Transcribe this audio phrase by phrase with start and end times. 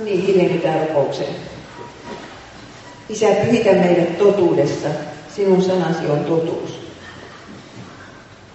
[0.00, 1.34] No niin, hiljennytään rukoukseen.
[3.08, 4.88] Isä, pyhitä meidät totuudessa.
[5.36, 6.80] Sinun sanasi on totuus.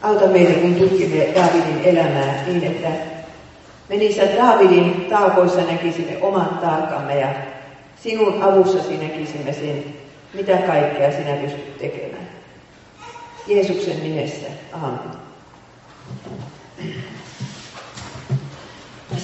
[0.02, 2.89] Auta meitä, kun tutkimme Daavidin elämää niin, että
[3.89, 7.27] me niissä Daavidin taakoissa näkisimme omat taakamme ja
[8.04, 9.86] sinun avussasi näkisimme sen,
[10.34, 12.27] mitä kaikkea sinä pystyt tekemään.
[13.48, 14.48] Jeesuksen nimessä.
[14.71, 15.00] Amen.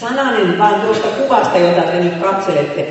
[0.02, 2.88] Sananen vaan tuosta kuvasta, jota te nyt katselette.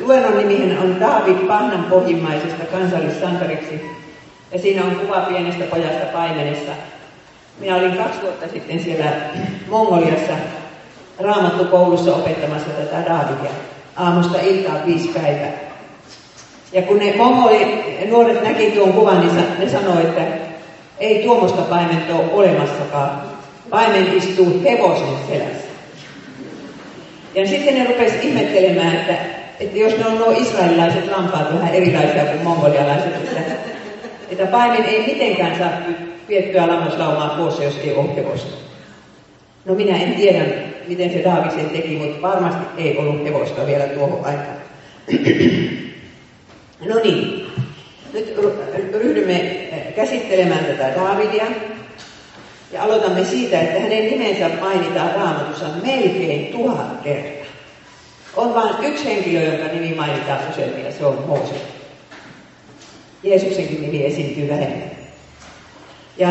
[0.00, 3.80] Luennon nimihän on David Pahnan pohjimmaisesta kansallissankariksi.
[4.52, 6.72] Ja siinä on kuva pienestä pojasta paimenessa.
[7.60, 9.12] Minä olin kaksi vuotta sitten siellä
[9.68, 10.32] Mongoliassa
[11.18, 13.50] raamattukoulussa opettamassa tätä Davidia.
[13.96, 15.52] Aamusta iltaan viisi päivää.
[16.72, 20.22] Ja kun ne mongoli nuoret näki tuon kuvan, niin ne sanoi, että
[20.98, 23.22] ei tuommoista paimenta ole olemassakaan.
[23.70, 25.65] Paimen istuu hevosen selässä.
[27.36, 29.16] Ja sitten ne rupesivat ihmettelemään, että,
[29.60, 33.40] että jos ne on nuo israelilaiset lampaat vähän erilaisia kuin mongolialaiset, että,
[34.30, 35.70] että paimen ei mitenkään saa
[36.28, 38.56] viettyä lammaslaumaa koossa, jos ei ole hevosta.
[39.64, 40.44] No minä en tiedä,
[40.88, 44.56] miten se Daavi sen teki, mutta varmasti ei ollut hevosta vielä tuohon aikaan.
[46.88, 47.46] no niin,
[48.12, 48.34] nyt
[48.94, 51.46] ryhdymme eh, käsittelemään tätä Daavidia.
[52.72, 57.35] Ja aloitamme siitä, että hänen nimensä mainitaan raamatussa melkein tuhat kertaa.
[58.36, 61.62] On vain yksi henkilö, jonka nimi mainitaan usein, ja se on Mooses.
[63.22, 64.90] Jeesuksenkin nimi esiintyy vähemmän.
[66.16, 66.28] Ja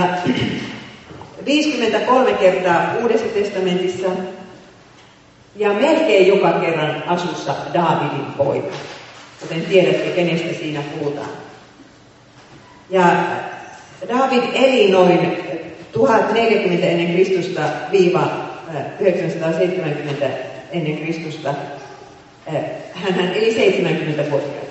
[1.46, 4.08] 53 kertaa Uudessa testamentissa
[5.56, 8.76] ja melkein joka kerran asussa Daavidin poika.
[9.42, 11.30] Joten tiedätte, kenestä siinä puhutaan.
[12.90, 13.04] Ja
[14.08, 15.38] David eli noin
[15.92, 17.62] 1040 ennen Kristusta
[17.92, 18.28] viiva
[19.00, 20.26] 970
[20.72, 21.54] ennen Kristusta.
[22.94, 24.66] Hän eli 70 vuotta.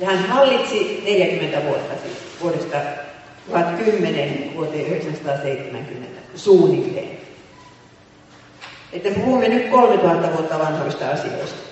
[0.00, 2.76] Ja hän hallitsi 40 vuotta siis vuodesta
[3.46, 7.18] 1010 vuoteen 970 suunnilleen.
[8.92, 11.64] Että puhumme nyt 3000 vuotta vanhoista asioista.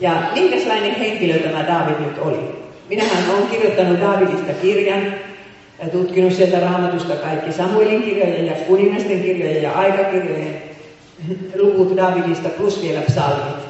[0.00, 2.62] Ja minkälainen henkilö tämä David nyt oli?
[2.88, 5.14] Minähän olen kirjoittanut Davidista kirjan
[5.82, 10.62] ja tutkinut sieltä raamatusta kaikki Samuelin kirjoja ja kuningasten kirjoja ja aikakirjojen
[11.56, 13.61] luvut Davidista plus vielä psalmit.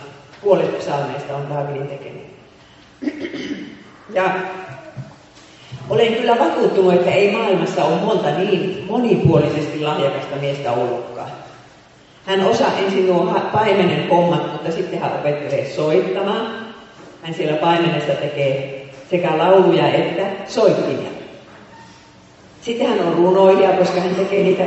[0.42, 2.22] Puolet psalmeista on Davidin tekemiä.
[4.10, 4.34] Ja
[5.90, 11.30] olen kyllä vakuuttunut, että ei maailmassa ole monta niin monipuolisesti lahjakasta miestä ollutkaan.
[12.26, 16.46] Hän osaa ensin nuo paimenen hommat, mutta sitten hän opettelee soittamaan.
[17.22, 21.10] Hän siellä paimenessa tekee sekä lauluja että soittimia.
[22.62, 24.64] Sitten hän on runoilija, koska hän tekee niitä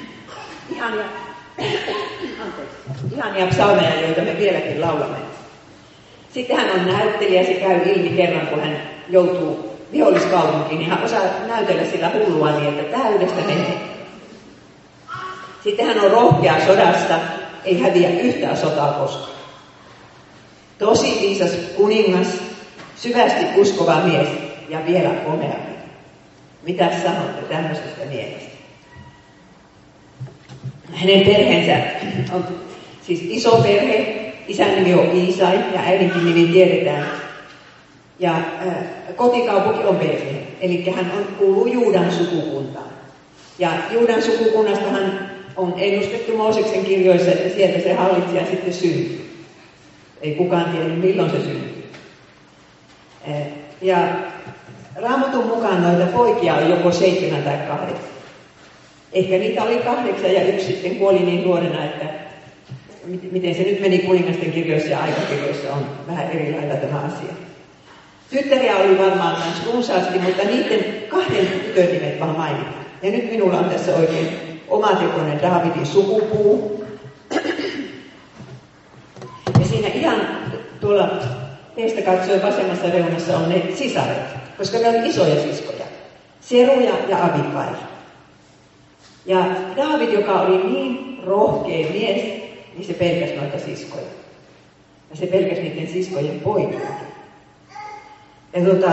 [0.74, 1.04] ihania,
[2.42, 2.76] anteeksi,
[3.14, 5.16] ihania psalmeja, joita me vieläkin laulamme.
[6.34, 8.76] Sitten hän on näyttelijä, se käy ilmi kerran, kun hän
[9.08, 13.92] joutuu viholliskaupunkiin, niin hän osaa näytellä sillä hullua niin, että täydestä menee.
[15.64, 17.18] Sitten hän on rohkea sodassa,
[17.64, 19.32] ei häviä yhtään sotaa koskaan.
[20.78, 22.26] Tosi viisas kuningas,
[22.96, 24.28] syvästi uskova mies
[24.68, 25.56] ja vielä komea.
[26.62, 28.51] Mitä sanotte tämmöisestä miehestä?
[30.92, 31.76] Hänen perheensä
[32.32, 32.44] on
[33.06, 34.22] siis iso perhe.
[34.48, 37.06] Isän nimi on Iisai ja äidinkin nimi tiedetään.
[38.18, 38.74] Ja äh,
[39.16, 42.90] kotikaupunki on perhe, eli hän on, kuuluu Juudan sukukuntaan.
[43.58, 49.44] Ja Juudan sukukunnastahan on ennustettu Mooseksen kirjoissa, että sieltä se hallitsija sitten syntyy.
[50.20, 51.84] Ei kukaan tiedä, milloin se syntyy.
[53.30, 53.46] Äh,
[53.82, 53.96] ja
[54.96, 58.11] Raamatun mukaan noita poikia on joko seitsemän tai kahdeksan.
[59.12, 62.04] Ehkä niitä oli kahdeksan ja yksi sitten kuoli niin nuorena, että
[63.32, 67.34] miten se nyt meni kuningasten kirjoissa ja aikakirjoissa on vähän eri lailla tämä asia.
[68.30, 72.84] Tyttäriä oli varmaan myös runsaasti, mutta niiden kahden tytön nimet vaan mainitaan.
[73.02, 74.28] Ja nyt minulla on tässä oikein
[74.68, 76.84] omatekoinen Daavidin sukupuu.
[79.60, 80.26] Ja siinä ihan
[80.80, 81.10] tuolla
[81.76, 85.84] teistä katsoen vasemmassa reunassa on ne sisaret koska ne oli isoja siskoja.
[86.40, 87.74] Seruja ja Abigail.
[89.26, 89.46] Ja
[89.76, 92.22] David, joka oli niin rohkea mies,
[92.74, 94.06] niin se pelkäsi noita siskoja.
[95.10, 96.88] Ja se pelkäsi niiden siskojen poikia.
[98.52, 98.90] Ja tota,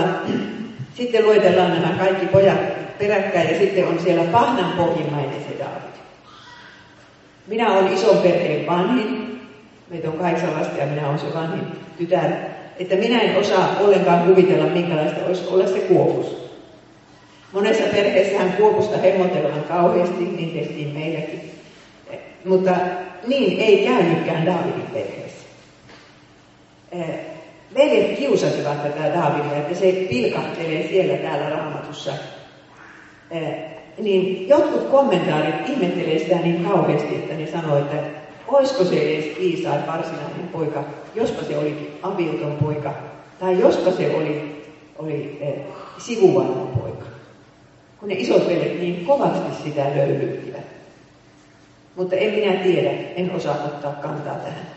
[0.97, 5.99] sitten luetellaan nämä kaikki pojat peräkkäin ja sitten on siellä pahnan pohjimmainen se David.
[7.47, 9.39] Minä olen ison perheen vanhin.
[9.89, 11.63] Meitä on kahdeksan lasta ja minä olen se vanhin
[11.97, 12.31] tytär
[12.79, 16.48] että minä en osaa ollenkaan kuvitella, minkälaista olisi olla se kuopus.
[17.53, 21.51] Monessa perheessähän kuopusta hemmotellaan kauheasti, niin tehtiin meilläkin.
[22.45, 22.71] Mutta
[23.27, 25.47] niin ei käynytkään Daavidin perheessä.
[26.91, 27.19] eh,
[27.77, 32.11] veljet kiusasivat tätä Daavidia, että se pilkahtelee siellä täällä raamatussa.
[33.31, 33.53] Eh,
[33.97, 37.95] niin jotkut kommentaarit ihmettelee sitä niin kauheasti, että ne sanoo, että
[38.47, 40.83] olisiko se edes Iisai varsinainen poika,
[41.15, 42.93] jospa se oli aviuton poika,
[43.39, 44.61] tai jospa se oli,
[44.97, 45.53] oli eh,
[45.97, 47.18] sivuvaimon poika.
[47.99, 50.65] Kun ne isot veljet niin kovasti sitä löylyttivät.
[51.95, 54.67] Mutta en minä tiedä, en osaa ottaa kantaa tähän.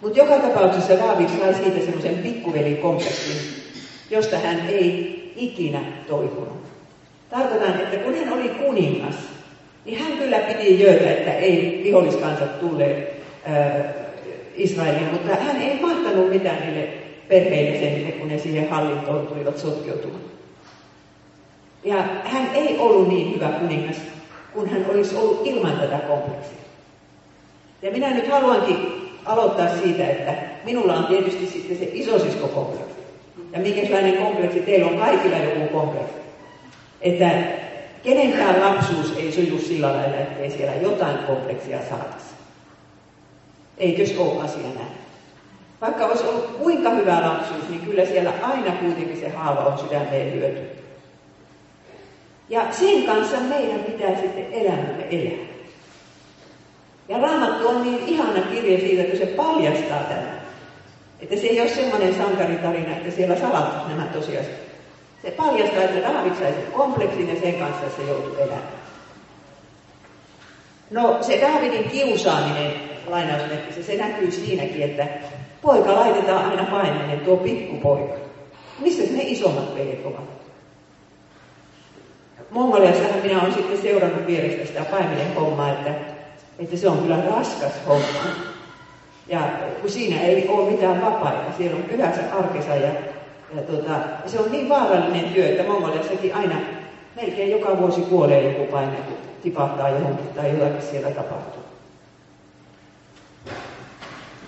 [0.00, 3.36] Mutta joka tapauksessa Daavid sai siitä semmoisen pikkuvelikompleksin,
[4.10, 6.58] josta hän ei ikinä toipunut.
[7.30, 9.14] Tarkoitan, että kun hän oli kuningas,
[9.84, 13.84] niin hän kyllä piti jöötä, että ei viholliskansat tulleet äh,
[14.54, 16.88] Israeliin, mutta hän ei mahtanut mitään niille
[17.28, 20.37] perheellisemmille, kun ne siihen hallintoon tulivat sotkeutumaan.
[21.84, 23.96] Ja hän ei ollut niin hyvä kuningas,
[24.52, 26.58] kun hän olisi ollut ilman tätä kompleksia.
[27.82, 28.76] Ja minä nyt haluankin
[29.24, 30.34] aloittaa siitä, että
[30.64, 32.98] minulla on tietysti sitten se isosiskokompleksi.
[33.52, 36.14] Ja minkälainen kompleksi teillä on kaikilla joku kompleksi.
[37.00, 37.30] Että
[38.02, 42.28] kenenkään lapsuus ei suju sillä lailla, ettei siellä jotain kompleksia saataisi.
[43.78, 44.98] Eikös ole asia näin?
[45.80, 50.40] Vaikka olisi ollut kuinka hyvä lapsuus, niin kyllä siellä aina kuitenkin se haava on sydämeen
[50.40, 50.77] lyöty.
[52.48, 55.46] Ja sen kanssa meidän pitää sitten elämämme elää.
[57.08, 60.42] Ja Raamattu on niin ihana kirja siitä, että se paljastaa tämän.
[61.20, 64.58] Että se ei ole semmoinen sankaritarina, että siellä salataan nämä tosiasiat.
[65.22, 68.62] Se paljastaa, että Daavid sai sen kompleksin ja sen kanssa se joutui elämään.
[70.90, 72.72] No se Daavidin kiusaaminen,
[73.06, 75.06] lainausmerkissä, se näkyy siinäkin, että
[75.62, 78.14] poika laitetaan aina paimenen, tuo pikkupoika.
[78.78, 80.37] Missä ne isommat veljet ovat?
[82.50, 85.90] Mongoliassahan minä olen sitten seurannut vierestä sitä paimenen hommaa, että,
[86.58, 88.30] että se on kyllä raskas homma.
[89.28, 89.40] Ja
[89.80, 92.90] kun siinä ei ole mitään vapaita, siellä on pyhänsä arkesa ja,
[93.54, 93.92] ja tota,
[94.26, 96.54] se on niin vaarallinen työ, että Mongoliassakin aina
[97.16, 101.62] melkein joka vuosi kuolee joku paine, kun tipahtaa johonkin tai jotakin siellä tapahtuu.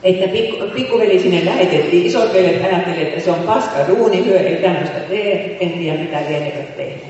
[0.02, 4.56] Että pikku, pikkuveli sinne lähetettiin, isot veljet ajattelivat, että se on paska duuni, hyö ei
[4.56, 7.09] tämmöistä tee, en tiedä mitä lienevät tehneet.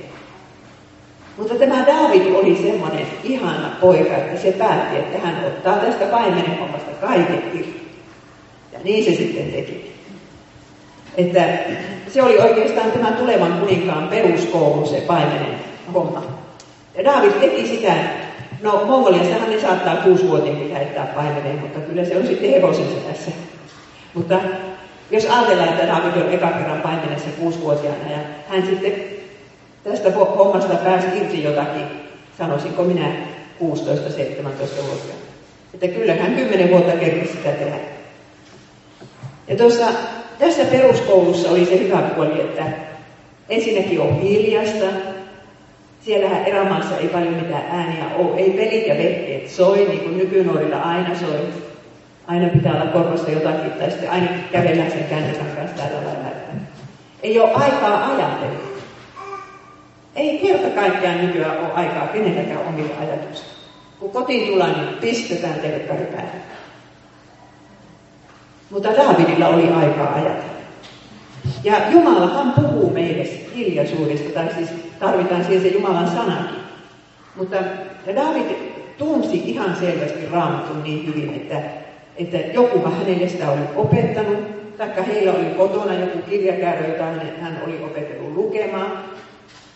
[1.41, 6.59] Mutta tämä David oli semmoinen ihana poika, että se päätti, että hän ottaa tästä paimenen
[6.59, 7.91] hommasta kaiken irti.
[8.73, 9.95] Ja niin se sitten teki.
[11.17, 11.59] Että
[12.09, 15.55] se oli oikeastaan tämä tulevan kuninkaan peruskoulu, se paimenen
[15.95, 16.23] homma.
[16.99, 17.95] Ja David teki sitä,
[18.63, 23.31] no Mongoliassahan ne saattaa kuusivuotiaankin lähettää paimeneen, mutta kyllä se on sitten hevosensa tässä.
[24.15, 24.41] Mutta
[25.11, 29.20] jos ajatellaan, että David on eka kerran paimenessa kuusivuotiaana ja hän sitten
[29.85, 31.87] tästä hommasta pääsi irti jotakin,
[32.38, 33.06] sanoisinko minä
[33.62, 35.21] 16-17-vuotiaana.
[35.75, 37.77] Että kyllähän 10 vuotta kerkesi sitä tehdä.
[39.49, 39.87] Ja tuossa,
[40.38, 42.65] tässä peruskoulussa oli se hyvä puoli, että
[43.49, 44.87] ensinnäkin on hiljasta.
[46.05, 48.41] Siellähän erämaassa ei paljon mitään ääniä ole.
[48.41, 51.41] Ei pelit ja vehkeet soi, niin kuin nykynuorilla aina soi.
[52.26, 56.31] Aina pitää olla korvassa jotakin, tai sitten ainakin kävellään sen kännykän kanssa tällä lailla.
[57.23, 58.70] Ei ole aikaa ajatella.
[60.21, 63.51] Ei kerta kaikkiaan nykyään ole aikaa kenelläkään omille ajatuksille.
[64.01, 66.31] Kun kotiin tullaan, niin pistetään telkkari päälle.
[68.71, 70.61] Mutta Daavidilla oli aikaa ajatella.
[71.65, 76.61] Ja Jumalahan puhuu meille hiljaisuudesta, tai siis tarvitaan siihen se Jumalan sanakin.
[77.37, 77.57] Mutta
[78.17, 78.57] David
[78.99, 81.62] tunsi ihan selvästi raamatun niin hyvin, että,
[82.17, 84.39] että joku hänelle sitä oli opettanut,
[84.77, 87.05] taikka heillä oli kotona joku kirjakäärö, jota
[87.41, 88.93] hän oli opetellut lukemaan,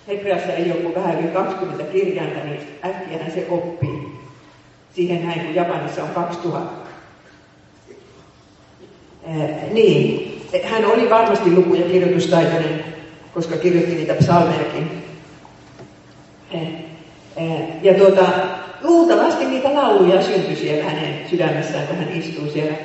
[0.08, 4.14] Hebreassa ei joku vähän yli 20 kirjainta, niin äkkiä se oppii.
[4.94, 6.88] Siihen näin, kun Japanissa on 2000.
[9.26, 9.34] Ää,
[9.70, 12.84] niin, hän oli varmasti luku- ja kirjoitustaitoinen,
[13.34, 15.04] koska kirjoitti niitä psalmejakin.
[17.82, 18.26] Ja tuota,
[18.82, 22.76] luultavasti niitä lauluja syntyi siellä hänen sydämessään, kun hän istuu siellä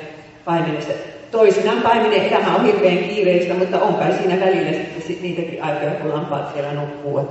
[0.44, 0.92] paimenessa
[1.30, 4.70] toisinaan paimenen elämä on hirveän kiireistä, mutta on kai siinä välillä
[5.06, 7.28] sitten niitäkin aikoja, kun lampaat siellä nukkuu.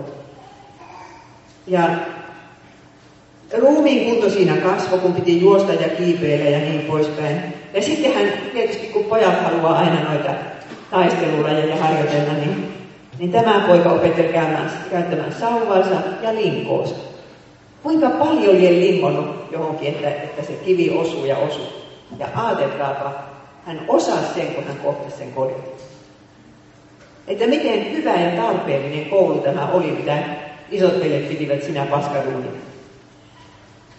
[1.68, 1.90] Ja
[3.58, 7.42] ruumiin kunto siinä kasvo, kun piti juosta ja kiipeillä ja niin poispäin.
[7.74, 10.30] Ja sitten hän tietysti, kun pojat haluaa aina noita
[10.92, 12.74] taistelulajeja harjoitella, niin,
[13.20, 16.96] niin tämä poika opetteli käymään, käyttämään sauvansa ja linkoosa.
[17.84, 21.68] Kuinka paljon lie limmonnut johonkin, että, että se kivi osuu ja osuu.
[22.20, 23.29] Ja ajatelkaapa,
[23.70, 25.56] hän osasi sen, kun hän kohtasi sen kodin.
[27.28, 30.18] Että miten hyvä ja tarpeellinen koulu tämä oli, mitä
[30.72, 32.58] isot veljet pitivät sinä paskaduunina.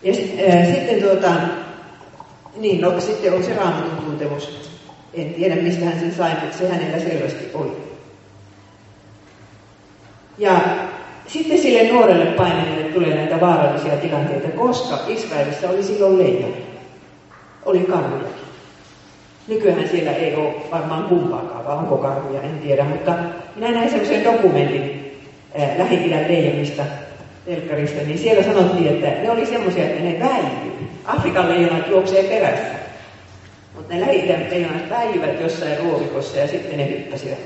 [0.02, 1.32] Ja äh, sitten tuota,
[2.56, 4.70] niin, no, sitten on se raamatun tuntemus.
[5.14, 7.76] En tiedä, mistä hän sen sai, mutta se hänellä selvästi oli.
[10.38, 10.60] Ja
[11.26, 16.56] sitten sille nuorelle paimenelle tulee näitä vaarallisia tilanteita, koska Israelissa oli silloin leijona.
[17.64, 18.49] Oli karhujakin.
[19.50, 23.14] Nykyään siellä ei ole varmaan kumpaakaan, vai onko karhuja, en tiedä, mutta
[23.56, 25.12] minä näin sellaisen dokumentin
[25.60, 26.82] äh, Lähi-idän leijonista
[27.46, 30.88] telkkarista, niin siellä sanottiin, että ne oli semmoisia, että ne väijyy.
[31.04, 32.78] Afrikan leijonat juoksee perässä.
[33.74, 37.38] Mutta ne lähi leijonat väijyvät jossain ruovikossa ja sitten ne hyppäsivät.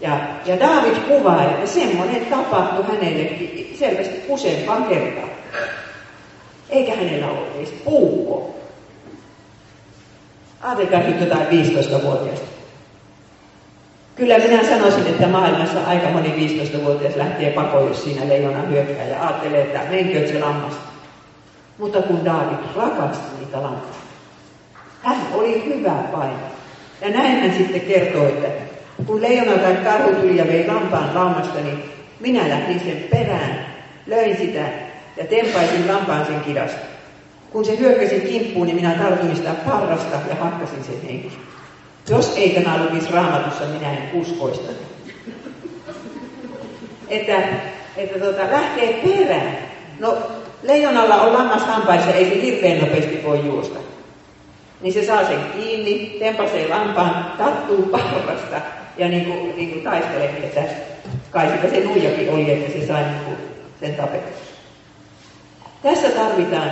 [0.00, 5.30] Ja, ja David kuvaa, että semmoinen tapahtui hänellekin selvästi useampaan kertaan.
[6.70, 8.61] Eikä hänellä ole edes puukko.
[11.06, 12.46] Nyt jotain 15-vuotiaista.
[14.16, 19.22] Kyllä minä sanoisin, että maailmassa aika moni 15-vuotias lähtee pakoon, jos siinä leijona hyökkää ja
[19.22, 20.72] ajattelee, että menkö se lammas.
[21.78, 23.96] Mutta kun David rakasti niitä lampaita,
[25.02, 26.52] hän oli hyvä paino.
[27.00, 28.48] Ja näin hän sitten kertoo, että
[29.06, 31.84] kun leijona tai karhu tuli ja vei lampaan lammasta, niin
[32.20, 33.66] minä lähdin sen perään,
[34.06, 34.64] löin sitä
[35.16, 36.91] ja tempaisin lampaan sen kidasta.
[37.52, 41.38] Kun se hyökkäsi kimppuun, niin minä tartuin sitä parrasta ja hakkasin sen henki.
[42.08, 44.72] Jos ei tämä lukisi raamatussa, minä en uskoista.
[47.08, 47.42] Että,
[47.96, 49.58] että tuota, lähtee perään.
[49.98, 50.18] No,
[50.62, 53.78] leijonalla on lammas hampaissa, ei se hirveän nopeasti voi juosta.
[54.80, 58.60] Niin se saa sen kiinni, tempasee lampaan, tarttuu parrasta
[58.96, 60.62] ja niin kuin, niin kuin taistelee, että
[61.30, 63.36] kai se nuijakin oli, että se sai niin kuin
[63.80, 64.42] sen tapetuksi.
[65.82, 66.70] Tässä tarvitaan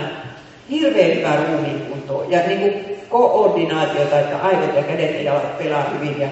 [0.69, 5.83] hirveän hyvää ruumiin kuntoa ja niin kuin koordinaatiota, että aivot ja kädet ja jalat pelaa
[5.83, 6.27] hyvin ja,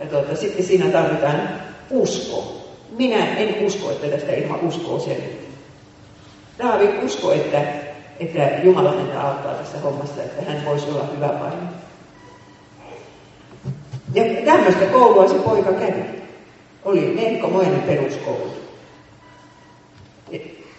[0.00, 1.48] ja tuota, sitten siinä tarvitaan
[1.90, 2.54] usko.
[2.98, 5.48] Minä en usko, että tästä ilman uskoa selvitään.
[6.58, 7.62] Daavid usko, että,
[8.20, 11.56] että Jumala häntä auttaa tässä hommassa, että hän voisi olla hyvä paini.
[14.14, 16.04] Ja tämmöistä koulua se poika kävi.
[16.84, 18.54] Oli melkomoinen peruskoulu.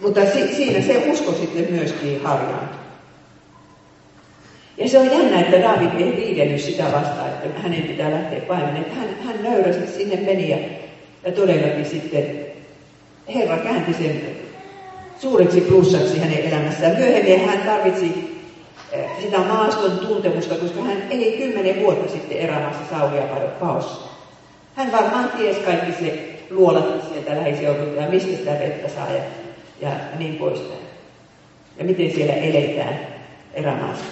[0.02, 2.89] Mutta si, siinä se usko sitten myöskin harjaantui.
[4.80, 8.86] Ja se on jännä, että David ei riidellyt sitä vastaan, että hänen pitää lähteä paimenen.
[8.96, 10.58] Hän, hän nöyrästi sinne meni ja,
[11.26, 12.46] ja todellakin sitten
[13.36, 14.22] Herra käänti sen
[15.20, 16.98] suureksi plussaksi hänen elämässään.
[16.98, 18.40] Myöhemmin hän tarvitsi
[18.92, 23.24] eh, sitä maaston tuntemusta, koska hän eli kymmenen vuotta sitten erämaassa Saulia
[23.60, 24.10] paossa.
[24.76, 29.22] Hän varmaan tiesi kaikki se luolat sieltä lähiseudulta ja mistä sitä vettä saa ja,
[29.82, 30.80] ja niin poispäin.
[31.78, 33.00] Ja miten siellä eletään
[33.54, 34.06] erämaassa.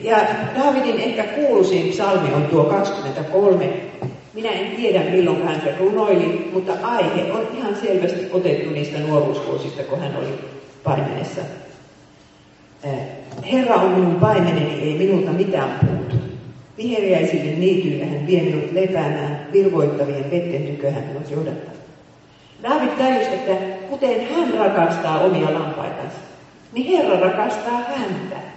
[0.00, 0.16] Ja
[0.56, 3.70] Davidin ehkä kuuluisin psalmi on tuo 23.
[4.34, 10.00] Minä en tiedä milloin hän runoili, mutta aihe on ihan selvästi otettu niistä nuoruusvuosista, kun
[10.00, 10.38] hän oli
[10.84, 11.40] paimenessa.
[13.52, 16.24] Herra on minun paimeneni, ei minulta mitään puutu.
[16.78, 21.74] Viheriäisille niityille hän vie minut lepäämään, virvoittavien vetten tykö hän minut johdattaa.
[22.62, 23.54] David tajusi, että
[23.90, 26.16] kuten hän rakastaa omia lampaitansa,
[26.72, 28.51] niin Herra rakastaa häntä.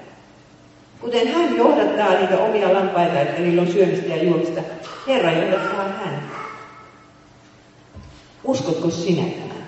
[1.06, 4.62] Kuten hän johdattaa niitä omia lampaita, että niillä on syömistä ja juomista,
[5.08, 6.32] Herra johdattaa hän.
[8.44, 9.66] Uskotko sinä tämän?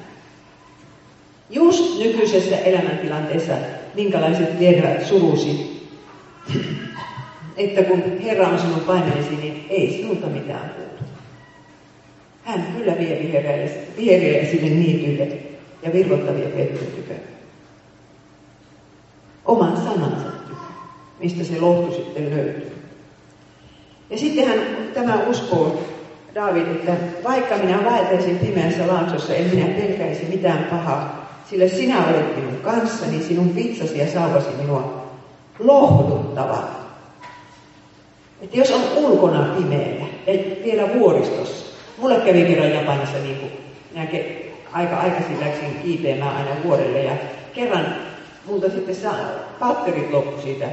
[1.50, 3.54] Just nykyisessä elämäntilanteessa,
[3.96, 5.82] minkälaiset vieraat surusi,
[7.58, 11.04] että kun Herra on sinun paimenesi, niin ei sinulta mitään puutu.
[12.44, 13.20] Hän kyllä vie
[13.98, 15.38] viheriäisille niityille
[15.84, 17.14] ja virvottavia pettyyn tykö.
[19.46, 20.37] Oman sanansa
[21.20, 22.72] mistä se lohtu sitten löytyy.
[24.10, 24.60] Ja sittenhän
[24.94, 25.84] tämä uskoo
[26.36, 26.94] David, että
[27.24, 33.24] vaikka minä vaeltaisin pimeässä laaksossa, en minä pelkäisi mitään pahaa, sillä sinä olet minun kanssani,
[33.24, 35.08] sinun vitsasi ja sauvasi minua
[35.60, 36.78] lohduttavat.
[38.42, 40.34] Että jos on ulkona pimeällä ja
[40.64, 41.66] vielä vuoristossa,
[41.98, 43.52] mulle kävi kerran Japanissa niin kuin,
[44.74, 47.14] aika aikaisin läksin kiipeämään aina vuorelle ja
[47.54, 47.96] kerran
[48.46, 49.16] multa sitten saa,
[49.60, 50.66] patterit loppu siitä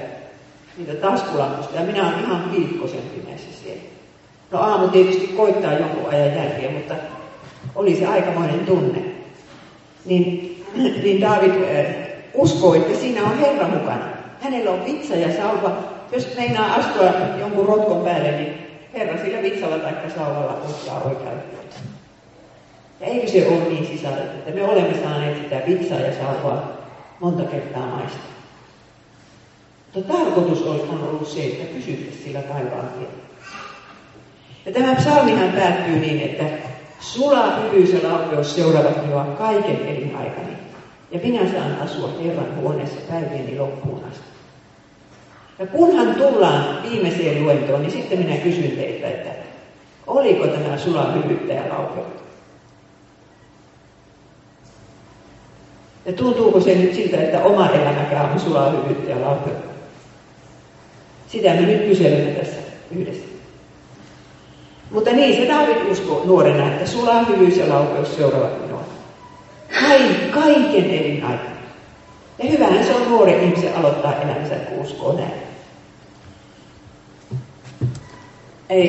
[0.77, 3.83] niitä taskulampusta ja minä olen ihan viikkosen pimeässä siellä.
[4.51, 6.95] No aamu tietysti koittaa jonkun ajan jälkeen, mutta
[7.75, 8.99] oli se aikamoinen tunne.
[10.05, 10.65] Niin,
[11.03, 11.95] niin David äh,
[12.35, 14.05] uskoo, että siinä on Herra mukana.
[14.41, 15.77] Hänellä on vitsa ja sauva.
[16.13, 17.05] Jos meinaa astua
[17.41, 18.55] jonkun rotkon päälle, niin
[18.95, 21.39] Herra sillä vitsalla tai sauvalla ottaa oikein
[23.01, 26.73] Ja eikö se ole niin sisällä, että me olemme saaneet sitä vitsaa ja sauvaa
[27.21, 28.34] monta kertaa maistaa.
[29.95, 33.25] Mutta tarkoitus on ollut se, että pysytte sillä taivaan tiellä.
[34.67, 36.45] Ja tämä psalmihan päättyy niin, että
[37.01, 40.57] sulaa hyvyys ja laupeus seuraavat minua kaiken elinaikani.
[41.11, 44.25] Ja minä saan asua Herran huoneessa päivieni loppuun asti.
[45.59, 49.31] Ja kunhan tullaan viimeiseen luentoon, niin sitten minä kysyn teiltä, että
[50.07, 52.23] oliko tämä sula hyvyyttä ja laupeutta?
[56.07, 59.74] Ja tuntuuko se nyt siltä, että oma elämäkään on sulaa hyvyyttä ja laupeutta?
[61.35, 62.57] Sitä me nyt kyselemme tässä
[62.97, 63.25] yhdessä.
[64.91, 68.83] Mutta niin se David uskoi nuorena, että sulaa hyvyys ja laupeus seuraavat minua.
[69.81, 71.55] Kaiken, kaiken elinaikana.
[72.39, 75.33] Ja hyvähän se on nuoren ihmisen aloittaa elämänsä, kun uskoo näin.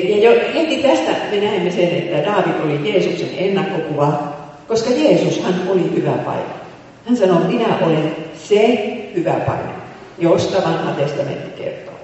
[0.10, 4.34] Ja jo heti tästä me näemme sen, että David oli Jeesuksen ennakkokuva,
[4.68, 6.66] koska Jeesushan oli hyvä paikka.
[7.06, 9.82] Hän sanoi, minä olen se hyvä paikka,
[10.18, 11.95] josta vanha testamentti kertoo.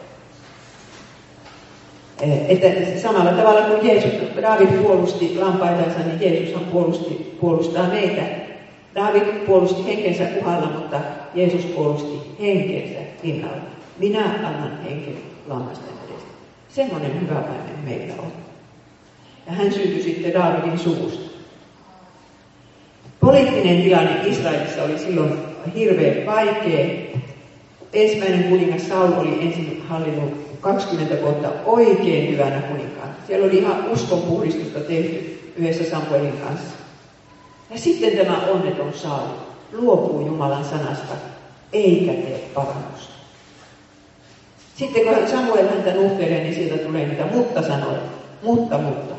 [2.22, 4.12] Että samalla tavalla kuin Jeesus,
[4.42, 8.22] David puolusti lampaitansa, niin Jeesushan puolusti, puolustaa meitä.
[8.96, 11.00] David puolusti henkensä uhalla, mutta
[11.36, 13.62] Jeesus puolusti henkensä rinnalla.
[14.00, 16.30] Minä annan henken lammasten edestä.
[16.70, 18.32] Semmoinen hyvä päivä meillä on.
[19.48, 21.32] Ja hän syntyi sitten Davidin suvusta.
[23.20, 25.34] Poliittinen tilanne Israelissa oli silloin
[25.76, 26.86] hirveän vaikea.
[27.94, 33.10] Ensimmäinen kuningas Saul oli ensin hallinnut 20 vuotta oikein hyvänä kuninkaan.
[33.28, 36.76] Siellä oli ihan uskonpuhdistusta tehty yhdessä Samuelin kanssa.
[37.70, 39.28] Ja sitten tämä onneton Saul
[39.74, 41.14] luopuu Jumalan sanasta,
[41.74, 43.14] eikä tee parannusta.
[44.76, 48.02] Sitten kun Samuel häntä nuhtelee, niin sieltä tulee niitä mutta sanoja.
[48.42, 49.16] Mutta, mutta.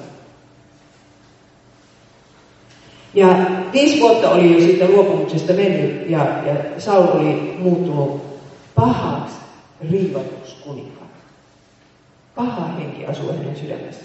[3.15, 3.27] Ja
[3.73, 8.23] viisi vuotta oli jo siitä luopumuksesta mennyt ja, ja Saul oli muuttunut
[8.75, 9.37] pahaksi
[9.91, 11.02] riivatuksi kuninkaaksi.
[12.35, 14.05] Paha henki asuu hänen sydämessä.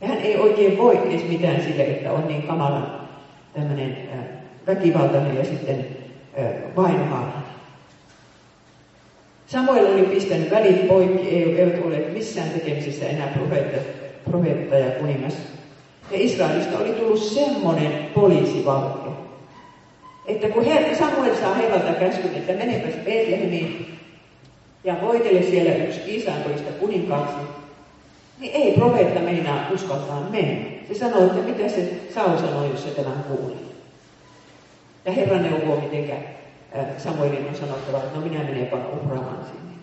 [0.00, 3.00] Ja hän ei oikein voi edes mitään sille, että on niin kamalan
[3.54, 3.96] tämmöinen
[4.66, 5.86] väkivaltainen ja sitten
[6.76, 7.44] vainohaalainen.
[9.46, 13.90] Samuel oli pistänyt välit poikki, ei, eivät ole missään tekemisissä enää profeetta,
[14.30, 15.34] profeetta ja kuningas.
[16.10, 19.26] Ja Israelista oli tullut semmoinen poliisivaltio,
[20.26, 20.64] että kun
[20.98, 23.98] Samuel saa Herralta käskyn, että menepäs Betlehemiin
[24.84, 27.36] ja voitele siellä yksi Israelista kuninkaaksi,
[28.38, 30.70] niin ei profeetta meinaa uskaltaa mennä.
[30.88, 33.56] Se sanoo, että mitä se Saul sanoi, jos se tämän kuuli.
[35.04, 36.14] Ja Herra neuvoo, mitenkä
[36.98, 39.74] Samuelin on sanottava, että no minä menen vaan uhraamaan sinne.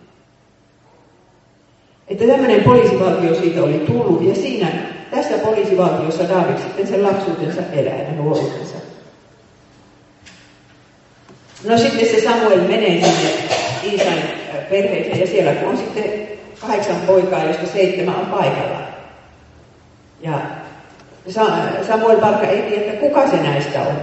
[2.08, 4.68] Että tämmöinen poliisivaltio siitä oli tullut, ja siinä
[5.10, 8.76] tässä poliisivaltiossa David sitten sen lapsuutensa elää ja nuoruutensa.
[11.64, 13.30] No sitten se Samuel menee sinne
[13.84, 16.04] Iisan perheeseen ja siellä kun on sitten
[16.60, 18.82] kahdeksan poikaa, joista seitsemän on paikalla.
[20.20, 20.40] Ja
[21.86, 23.96] Samuel Parka ei tiedä, että kuka se näistä on.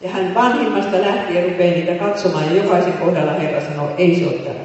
[0.00, 4.34] Ja hän vanhimmasta lähtien rupeaa niitä katsomaan ja jokaisen kohdalla Herra sanoo, ei se ole
[4.34, 4.64] tämä.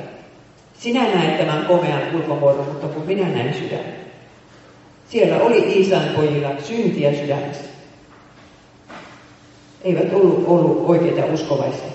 [0.79, 3.95] Sinä näet tämän komean ulkomuodon, mutta kun minä näen sydämen.
[5.09, 7.65] Siellä oli Iisan pojilla syntiä sydämessä.
[9.81, 11.94] Eivät ollut, ollut oikeita uskovaisia.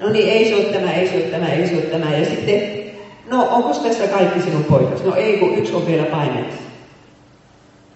[0.00, 2.16] No niin, ei se ole tämä, ei se ole tämä, ei se ole tämä.
[2.16, 2.62] Ja sitten,
[3.30, 5.04] no onko tässä kaikki sinun poikas?
[5.04, 6.62] No ei, kun yksi on vielä paimenessa.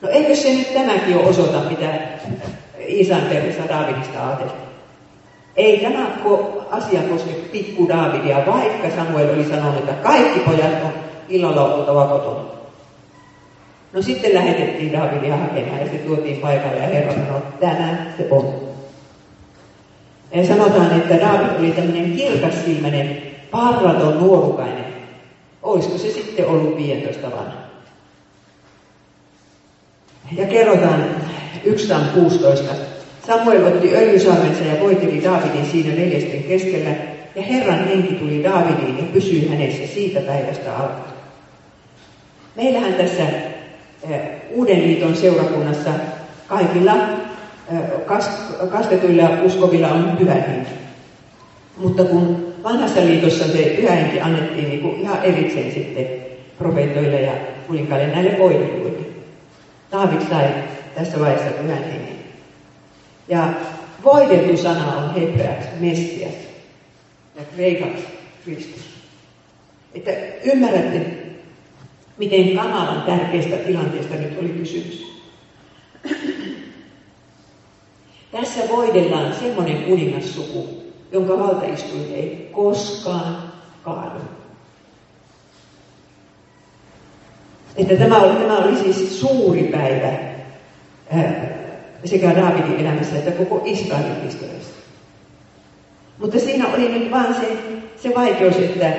[0.00, 1.88] No eikö se nyt tämäkin ole osoita, mitä
[2.88, 4.62] Iisan perheessä Daavidista ajateltiin?
[5.56, 6.06] Ei tämä
[6.70, 10.92] asia koske pikku Daavidia, vaikka Samuel oli sanonut, että kaikki pojat on
[11.28, 12.44] illalla oltava kotona.
[13.92, 18.71] No sitten lähetettiin Daavidia hakemaan ja se tuotiin paikalle ja Herra sanoi, tämä se on.
[20.48, 24.84] Sanotaan, että Daavid oli tämmöinen kirkassilmäinen, parraton nuorukainen.
[25.62, 27.62] Olisiko se sitten ollut 15 vanha?
[30.36, 31.04] Ja kerrotaan
[32.14, 32.74] 16.
[33.26, 36.90] Samuel otti öljysarvensa ja voiteli Daavidin siinä veljesten keskellä,
[37.34, 41.12] ja Herran henki tuli Daavidiin ja pysyi hänessä siitä päivästä alkaen.
[42.56, 43.22] Meillähän tässä
[44.50, 45.90] Uuden liiton seurakunnassa
[46.48, 46.96] kaikilla
[48.70, 50.70] kastetuilla uskovilla on pyhä henki.
[51.76, 56.06] Mutta kun vanhassa liitossa se pyhä henki annettiin niin kuin ihan erikseen sitten
[56.58, 57.32] profeetoille ja
[57.66, 59.06] kuninkaille näille voideluille.
[59.90, 60.54] Taavid sai
[60.94, 62.16] tässä vaiheessa pyhän hengen.
[63.28, 63.48] Ja
[64.04, 66.34] voideltu sana on hebreaksi Messias
[67.36, 68.04] ja kreikaksi
[68.44, 68.82] Kristus.
[69.94, 70.10] Että
[70.44, 71.00] ymmärrätte,
[72.18, 75.12] miten kamalan tärkeästä tilanteesta nyt oli kysymys.
[78.32, 84.18] Tässä voidellaan semmoinen kuningassuku, jonka valtaistuin ei koskaan kaadu.
[87.76, 90.12] Että tämä oli, tämä oli siis suuri päivä
[92.04, 94.72] sekä Daavidin elämässä että koko Israelin historiassa.
[96.18, 97.58] Mutta siinä oli nyt vaan se,
[97.96, 98.92] se vaikeus, että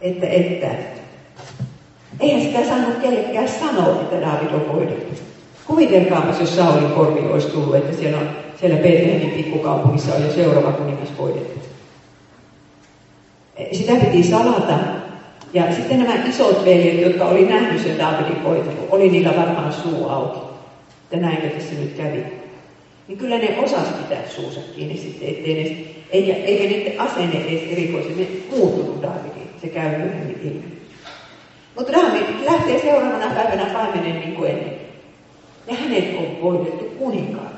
[0.00, 0.66] että, että
[2.20, 5.14] eihän sitä saanut kellekään sanoa, että David on voitettu.
[5.66, 8.28] Kuvitelkaapas, jos Saulin korvi olisi tullut, että siellä, on,
[8.60, 11.60] siellä Betlehemin pikkukaupungissa jo seuraava kuningas voitettu.
[13.72, 14.78] Sitä piti salata.
[15.52, 20.08] Ja sitten nämä isot veljet, jotka oli nähnyt sen Davidin voitelun, oli niillä varmaan suu
[20.08, 20.38] auki.
[21.02, 22.24] Että näinkö tässä nyt kävi.
[23.08, 25.76] Niin kyllä ne osas pitää suusa kiinni sitten, ettei ne,
[26.10, 29.50] eikä, eikä niiden asenne edes erikoisemmin muuttunut Davidiin.
[29.60, 30.76] Se käy myöhemmin ilmi.
[31.76, 34.75] Mutta David lähtee seuraavana päivänä paimenen niin kuin ennen.
[35.66, 37.56] Ja hänet on voitettu kuninkaan.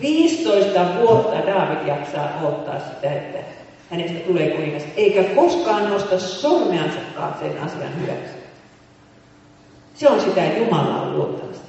[0.00, 3.38] 15 vuotta David jaksaa odottaa sitä, että
[3.90, 8.34] hänestä tulee kuningas, eikä koskaan nosta sormeansakaan sen asian hyväksi.
[9.94, 11.66] Se on sitä, että Jumala on luottamista.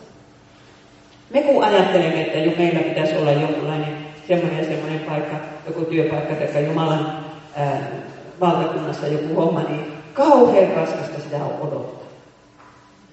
[1.29, 5.35] Me kun ajattelemme, että meillä pitäisi olla jonkunlainen semmoinen ja semmoinen paikka,
[5.67, 7.17] joku työpaikka tai Jumalan
[7.55, 7.91] ää,
[8.39, 12.00] valtakunnassa joku homma, niin kauhean raskasta sitä on odottaa.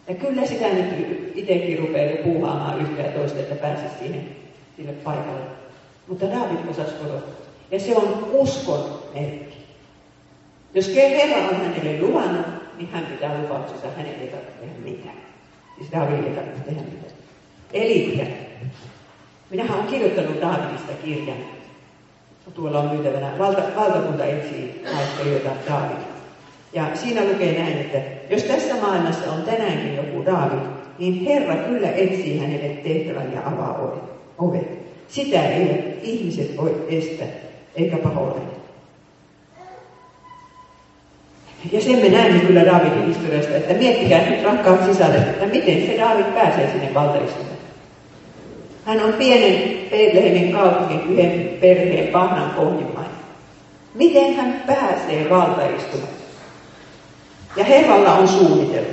[0.08, 4.28] Ja kyllä sitä nyt itsekin rupeaa puuhaamaan yhtä ja toista, että pääsisi siihen
[4.76, 5.40] sille paikalle.
[6.06, 7.46] Mutta David osasi odottaa.
[7.70, 9.58] Ja se on uskon merkki.
[10.74, 15.16] Jos Herra on hänelle luvannut, niin hän pitää lupauksessa, hänen ei tarvitse tehdä mitään.
[15.78, 17.12] Siis David ei tarvitse tehdä mitään.
[17.72, 18.28] Eli
[19.50, 21.38] minähän olen kirjoittanut Davidista kirjan.
[22.54, 23.38] Tuolla on myytävänä.
[23.38, 26.17] Valta, valtakunta etsii naistelijoita David.
[26.72, 27.98] Ja siinä lukee näin, että
[28.30, 30.58] jos tässä maailmassa on tänäänkin joku David,
[30.98, 34.00] niin Herra kyllä etsii hänelle tehtävän ja avaa
[34.38, 34.78] ovet.
[35.08, 37.28] Sitä ei ihmiset voi estää,
[37.76, 38.58] eikä paholainen.
[41.72, 45.98] Ja sen me näemme kyllä Davidin historiasta, että miettikää nyt rakkaat sisället, että miten se
[45.98, 47.58] David pääsee sinne valtaistumaan.
[48.84, 53.18] Hän on pienen Betlehemin kaupungin yhden perheen pahnan pohjimmainen.
[53.94, 56.17] Miten hän pääsee valtaistumaan?
[57.58, 58.88] Ja Herralla on suunnitelma.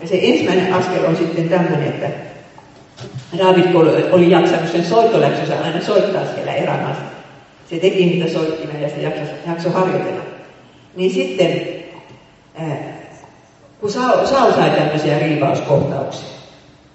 [0.00, 2.08] Ja se ensimmäinen askel on sitten tämmöinen, että
[3.38, 3.74] David
[4.12, 7.02] oli jaksanut sen soittoläksynsä aina soittaa siellä erämaassa.
[7.70, 10.22] Se teki niitä soittimia ja se jaksoi, jaksoi harjoitella.
[10.96, 11.62] Niin sitten,
[13.80, 16.28] kun Saul, sai tämmöisiä riivauskohtauksia,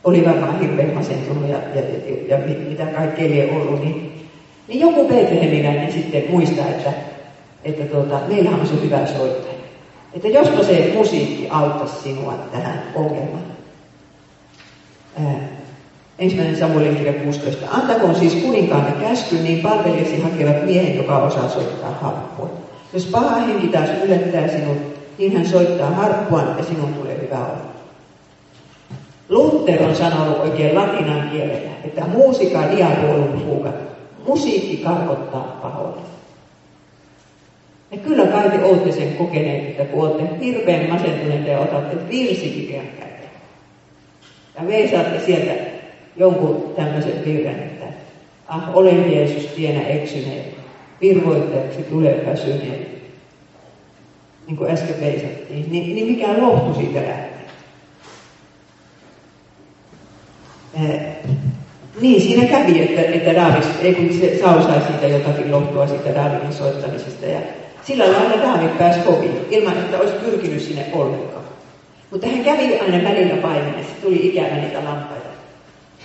[0.04, 2.38] oli varmaan hirveän masentunut ja, ja, ja, ja
[2.70, 4.28] mitä kaikkea ei ollut, niin,
[4.68, 6.94] niin joku Betlehemiläinen sitten muistaa, että,
[7.64, 9.51] että tuota, meillähän on se hyvä soittaja.
[10.13, 13.43] Että jospa se musiikki auttaisi sinua tähän ongelmaan.
[16.19, 17.65] Ensimmäinen Samuelin kirja 16.
[17.71, 22.50] Antakoon siis kuninkaamme käsky, niin palvelijasi hakevat miehen, joka osaa soittaa harppua.
[22.93, 24.78] Jos paha henki taas yllättää sinut,
[25.17, 27.71] niin hän soittaa harppuan ja sinun tulee hyvä olla.
[29.30, 33.74] Luther on sanonut oikein latinan kielellä, että muusika diabolum fuga.
[34.28, 36.02] Musiikki karkottaa pahoille.
[37.92, 42.86] Ja kyllä kai te olette sen kokeneet, että kun olette hirveän masentuneita ja otatte virsikirjan
[42.86, 43.30] käteen.
[44.56, 45.52] Ja veisaatte sieltä
[46.16, 47.86] jonkun tämmöisen virren, että
[48.48, 50.46] ah, olen Jeesus tienä eksyneen,
[51.02, 52.86] virvoittajaksi tulee väsyneen.
[54.48, 57.32] Niin kuin äsken veisattiin, niin, niin mikä lohtu siitä lähtee.
[60.74, 61.02] Eh,
[62.02, 66.16] niin, siinä kävi, että, että David, ei kun se Saul sai siitä jotakin lohtua siitä
[66.16, 67.26] Davidin soittamisesta.
[67.26, 67.40] Ja
[67.92, 71.44] sillä lailla David pääsi koviin, ilman että olisi pyrkinyt sinne ollenkaan.
[72.12, 75.28] Mutta hän kävi aina välillä paimenessa, tuli ikävä niitä lampaita.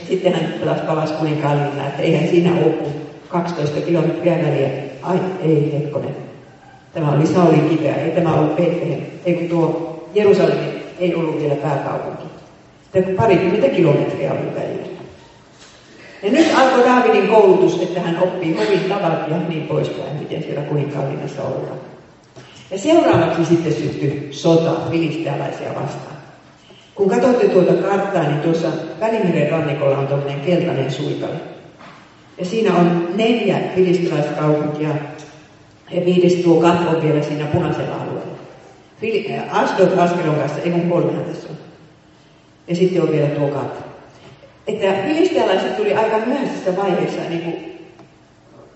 [0.01, 2.95] Ja sitten hän taas palasi kuninkaallina, että eihän siinä ole kuin
[3.29, 4.69] 12 kilometriä väliä.
[5.03, 6.17] Ai, ei hetkonen.
[6.95, 9.01] Tämä oli Saulin kipeä, ei tämä ollut Betlehem.
[9.25, 10.59] Ei kun tuo Jerusalem
[10.99, 12.25] ei ollut vielä pääkaupunki.
[12.83, 14.96] Sitten parikymmentä kilometriä oli välillä.
[16.23, 20.63] Ja nyt alkoi Daavidin koulutus, että hän oppii hovin tavat ja niin poispäin, miten siellä
[20.63, 21.79] kuninkaallinnassa ollaan.
[22.71, 26.17] Ja seuraavaksi sitten syttyi sota filistealaisia vastaan.
[26.95, 28.69] Kun katsotte tuota karttaa, niin tuossa
[29.01, 31.35] Välimeren rannikolla on tuommoinen keltainen suikale.
[32.39, 34.91] Ja siinä on neljä filistilaiskaupunkia
[35.91, 38.37] ja viides tuo katto vielä siinä punaisella alueella.
[39.51, 41.57] Asdod Askelon kanssa, ei mun kolmehan tässä on.
[42.69, 43.86] Ja sitten on vielä tuo katto.
[44.67, 47.77] Että filistealaiset tuli aika myöhäisessä vaiheessa niin kuin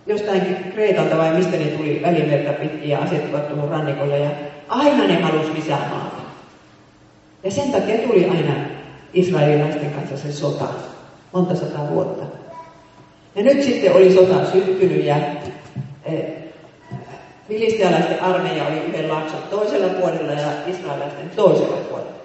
[0.07, 4.31] jostain Kreetalta vai mistä ne tuli välimerta pitkin ja asettuvat tuohon rannikolle ja
[4.69, 6.23] aina ne halusi lisää maata.
[7.45, 8.53] Ja sen takia tuli aina
[9.15, 10.69] israelilaisten kanssa se sota,
[11.33, 12.25] monta sataa vuotta.
[13.35, 15.17] Ja nyt sitten oli sota syttynyt ja
[16.05, 16.25] eh,
[17.49, 22.20] filistealaisten armeija oli yhden laakson toisella puolella ja israelilaisten toisella puolella.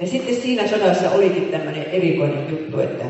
[0.00, 3.04] Ja sitten siinä sodassa olikin tämmöinen erikoinen juttu, että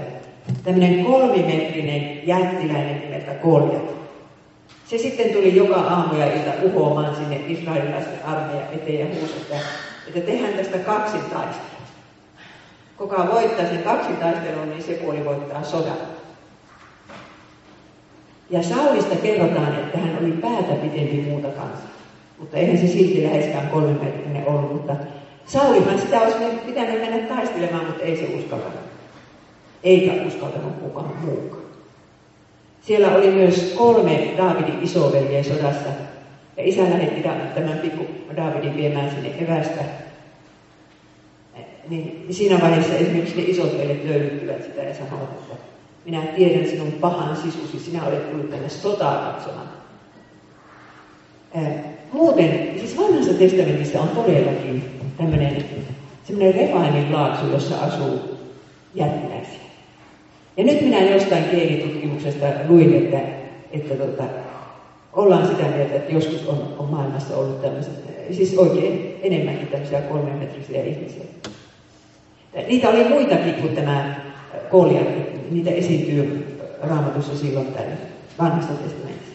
[0.64, 3.80] tämmöinen kolmimetrinen jättiläinen nimeltä Kolja.
[4.86, 9.56] Se sitten tuli joka aamu ja ilta uhoamaan sinne israelilaisten armeijan eteen ja huusi, että,
[10.06, 11.72] että tehdään tästä kaksin taistelua.
[12.96, 15.96] Kuka voittaa sen kaksin taistelun, niin se puoli voittaa sodan.
[18.50, 21.86] Ja Saulista kerrotaan, että hän oli päätä pitempi muuta kanssa.
[22.38, 24.72] Mutta eihän se silti läheskään kolmemetrinen ollut.
[24.72, 24.96] Mutta
[25.46, 28.81] Saulihan sitä olisi pitänyt mennä taistelemaan, mutta ei se uskaltanut.
[29.83, 31.62] Eikä uskaltanut kukaan muukaan.
[32.83, 35.88] Siellä oli myös kolme Daavidin isoveljeä sodassa.
[36.57, 37.22] Ja isä lähetti
[37.55, 39.85] tämän pikku Daavidin viemään sinne evästä.
[41.88, 45.55] Niin siinä vaiheessa esimerkiksi ne isot veljet löydyttivät sitä ja sanoivat, että
[46.05, 49.68] minä tiedän sinun pahan sisusi, sinä olet tullut tänne sotaa katsomaan.
[52.12, 55.64] Muuten, siis vanhassa testamentissa on todellakin tämmöinen
[56.25, 58.38] semmoinen Refainin laakso, jossa asuu
[58.94, 59.62] jättiläisiä.
[60.57, 63.18] Ja nyt minä jostain geenitutkimuksesta luin, että,
[63.72, 64.25] että tota,
[65.12, 67.92] ollaan sitä mieltä, että joskus on, on maailmassa ollut tämmöiset,
[68.31, 71.25] siis oikein enemmänkin tämmöisiä kolmenmetrisiä ihmisiä.
[72.66, 74.14] Niitä oli muitakin kuin tämä
[74.70, 75.09] Goliat,
[75.51, 76.46] niitä esiintyy
[76.83, 77.96] raamatussa silloin tänne
[78.38, 79.33] vanhassa testamentissa.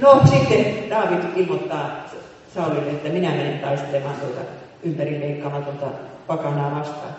[0.00, 2.07] No sitten David ilmoittaa
[2.54, 4.40] Saulille, että minä menen taistelemaan tuota
[4.82, 5.86] ympärileikkamatonta
[6.26, 7.14] pakanaa vastaan.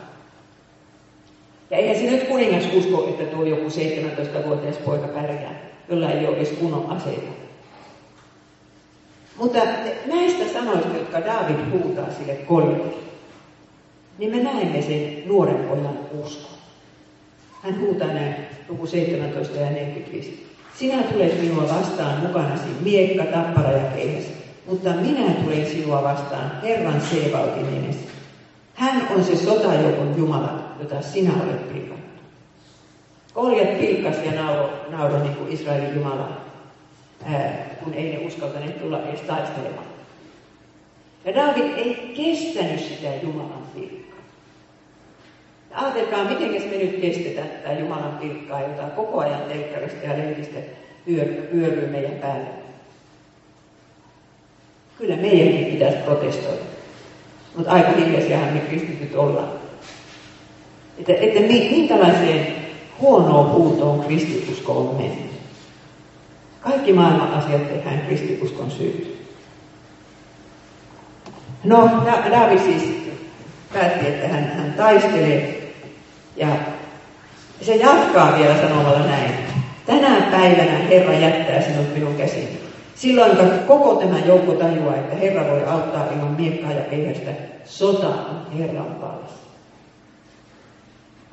[1.69, 5.55] Ja eihän se nyt kuningas usko, että tuo joku 17-vuotias poika pärjää,
[5.89, 7.31] jolla ei ole edes kunnon aseita.
[9.37, 9.59] Mutta
[10.05, 13.09] näistä sanoista, jotka David huutaa sille Goliatille,
[14.17, 16.59] niin me näemme sen nuoren pojan uskon.
[17.63, 18.35] Hän huutaa näin
[18.69, 20.47] luku 17 ja 45.
[20.79, 24.38] Sinä tulet minua vastaan mukanasi miekka, tappara ja keihäs,
[24.69, 28.10] mutta minä tulen sinua vastaan Herran Seebautin nimessä.
[28.73, 31.99] Hän on se sotajoukon Jumala, jota sinä olet pilkannut.
[33.34, 36.41] Koljat pilkkas ja nauro, nauro niin kuin Israelin Jumala,
[37.25, 39.86] ää, kun ei ne uskaltaneet tulla edes taistelemaan.
[41.25, 44.19] Ja David ei kestänyt sitä Jumalan pilkkaa.
[45.73, 50.60] Ajatelkaa, miten me nyt kestetään tätä Jumalan pilkkaa, jota koko ajan telkkarista ja lehdistä
[51.51, 52.68] pyöryy meidän päälle.
[54.99, 56.63] Kyllä meidänkin pitäisi protestoida.
[57.55, 59.47] Mutta aika hiljaisiahan me kristityt ollaan.
[60.97, 62.47] Että, että minkälaiseen
[63.01, 65.31] huonoon huutoon kristiusko on mennyt.
[66.62, 69.19] Kaikki maailman asiat tehdään kristiuskon syyt.
[71.63, 72.83] No, David siis
[73.73, 75.73] päätti, että hän, hän taistelee
[76.35, 76.47] ja
[77.62, 79.31] se jatkaa vielä sanomalla näin.
[79.85, 82.68] Tänä päivänä Herra jättää sinut minun käsiin.
[82.99, 87.31] Silloin koko tämä joukko tajuaa, että Herra voi auttaa ilman miekkaa ja keihästä.
[87.65, 89.45] Sota on Herran vallassa.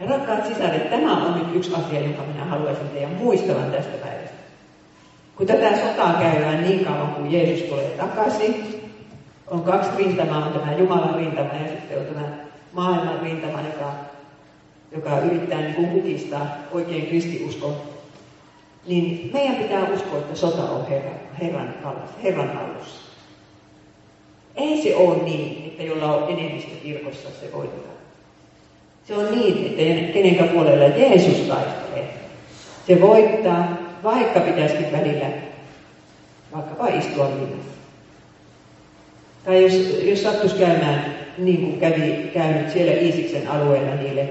[0.00, 4.36] Ja rakkaat sisaret, tämä on nyt yksi asia, jonka minä haluaisin teidän muistavan tästä päivästä.
[5.36, 8.82] Kun tätä sotaa käydään niin kauan kuin Jeesus tulee takaisin,
[9.46, 12.28] on kaksi rintamaa, on tämä Jumalan rintama ja sitten on tämä
[12.72, 13.92] maailman rintama, joka,
[14.92, 17.95] joka yrittää niin kukistaa oikein kristiuskon.
[18.86, 21.74] Niin meidän pitää uskoa, että sota on Herran, Herran,
[22.22, 23.00] Herran hallussa.
[24.56, 27.96] Ei se ole niin, että jolla on enemmistö kirkossa se voitetaan.
[29.08, 32.14] Se on niin, että kenenkä puolella Jeesus taistelee.
[32.86, 33.68] Se voittaa,
[34.02, 35.26] vaikka pitäisikin välillä
[36.54, 37.70] vaikkapa istua linnassa.
[39.44, 39.72] Tai jos,
[40.02, 44.28] jos sattuisi käymään niin kuin kävi käynyt siellä Iisiksen alueella niille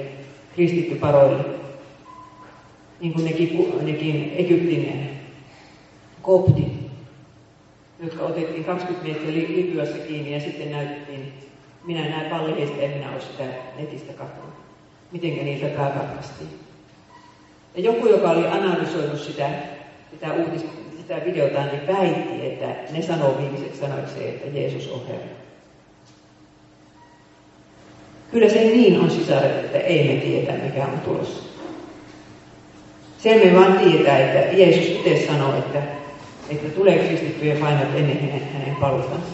[0.55, 1.43] kristittyparoille,
[2.99, 5.09] niin kuin nekin, nekin Egyptin
[6.21, 6.73] koptit,
[8.03, 11.33] jotka otettiin 20 metriä Libyassa kiinni ja sitten näytettiin,
[11.85, 13.43] minä näen paljon heistä, en minä ole sitä
[13.77, 14.53] netistä katsonut,
[15.11, 16.49] miten niitä pääkarkastiin.
[17.75, 19.49] Ja joku, joka oli analysoinut sitä,
[20.11, 20.65] sitä, uutis,
[20.97, 25.35] sitä videota, niin väitti, että ne sanoo viimeiseksi sanoiksi, että Jeesus on Herra.
[28.31, 31.44] Kyllä se niin on sisaret, että ei me tiedä, mikä on tulossa.
[33.25, 35.81] Sen me vaan tietää, että Jeesus itse sanoo, että,
[36.49, 39.27] että tulee kristittyjen painot ennen hänen, hänen paluutansa.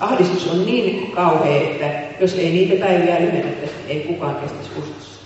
[0.00, 5.20] Ahdistus on niin kauhea, että jos ei niitä päiviä lyhennettäisi, ei kukaan kestäisi uskossa.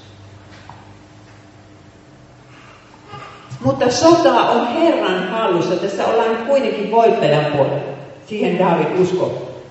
[3.60, 5.76] Mutta sota on Herran hallussa.
[5.76, 7.92] Tässä ollaan kuitenkin voittajan puolella.
[8.26, 9.62] Siihen David uskoo.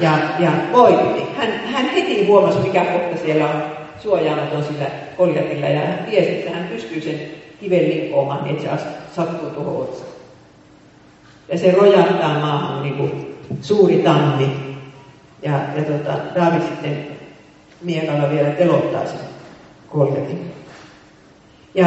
[0.00, 1.22] Ja, ja voitti.
[1.36, 4.86] Hän, hän heti huomasi, mikä kohta siellä on suojaamaton sillä
[5.16, 5.66] koljatilla.
[5.66, 7.20] Ja hän tiesi, että hän pystyy sen
[7.60, 8.84] kiven linkoomaan, niin että se
[9.16, 10.10] sattuu tuohon otsaan.
[11.48, 14.50] Ja se rojahtaa maahan niin kuin suuri tammi.
[15.42, 17.06] Ja, ja tota, David sitten
[17.82, 19.20] miekalla vielä telottaa sen
[19.88, 20.52] koljatin.
[21.74, 21.86] Ja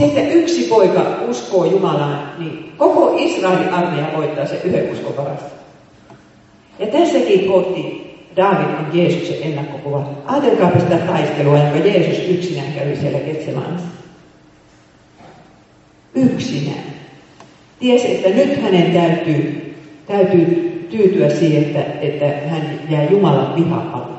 [0.00, 5.46] että yksi poika uskoo Jumalaan, niin koko Israelin armeija voittaa se yhden uskon varassa.
[6.78, 10.10] Ja tässäkin kohti David on Jeesuksen ennakkokuva.
[10.26, 13.86] Ajatelkaapa sitä taistelua, jonka Jeesus yksinään kävi siellä Getsemanassa.
[16.14, 16.84] Yksinään.
[17.80, 19.74] Tiesi, että nyt hänen täytyy,
[20.06, 24.14] täytyy tyytyä siihen, että, että hän jää Jumalan vihan alle.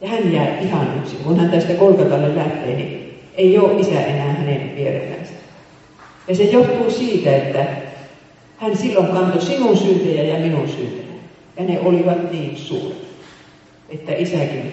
[0.00, 1.18] Ja hän jää ihan yksin.
[1.24, 5.32] Kun hän tästä Kolkatalle lähtee, niin ei ole isä enää hänen vierellänsä.
[6.28, 7.66] Ja se johtuu siitä, että
[8.56, 11.07] hän silloin kantoi sinun syntejä ja minun syntejä.
[11.58, 12.98] Ja ne olivat niin suuret,
[13.88, 14.72] että isäkin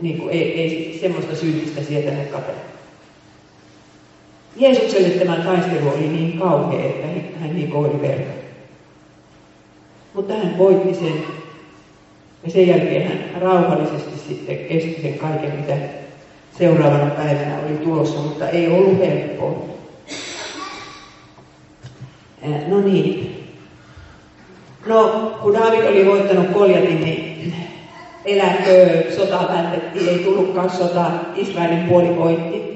[0.00, 2.60] niin kuin ei, ei semmoista syyllistä ne katella.
[4.56, 8.30] Jeesukselle tämä taistelu oli niin kauhea, että hän hikoili verta.
[10.14, 11.24] Mutta hän voitti sen.
[12.44, 15.76] Ja sen jälkeen hän rauhallisesti sitten kesti sen kaiken, mitä
[16.58, 19.70] seuraavana päivänä oli tulossa, mutta ei ollut helppoa.
[22.66, 23.39] No niin.
[24.86, 27.54] No, kun David oli voittanut Koljatin, niin
[28.24, 32.70] eläkö, sota päätettiin, ei tullutkaan sota, Israelin puoli voitti.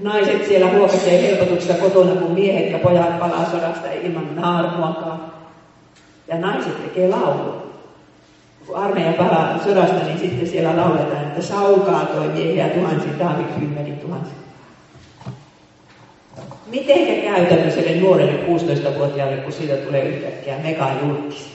[0.00, 5.32] Naiset siellä huokasee helpotuksesta kotona, kun miehet ja pojat palaa sodasta ilman naarmuakaan.
[6.28, 7.62] Ja naiset tekee laulu.
[8.66, 13.92] Kun armeija palaa sodasta, niin sitten siellä lauletaan, että Saul kaatoi miehiä tuhansia, David kymmeni
[16.72, 16.96] tuhansia.
[16.96, 21.52] Mitenkä käy tämmöiselle nuorelle 16-vuotiaalle, kun siitä tulee yhtäkkiä megajulkis?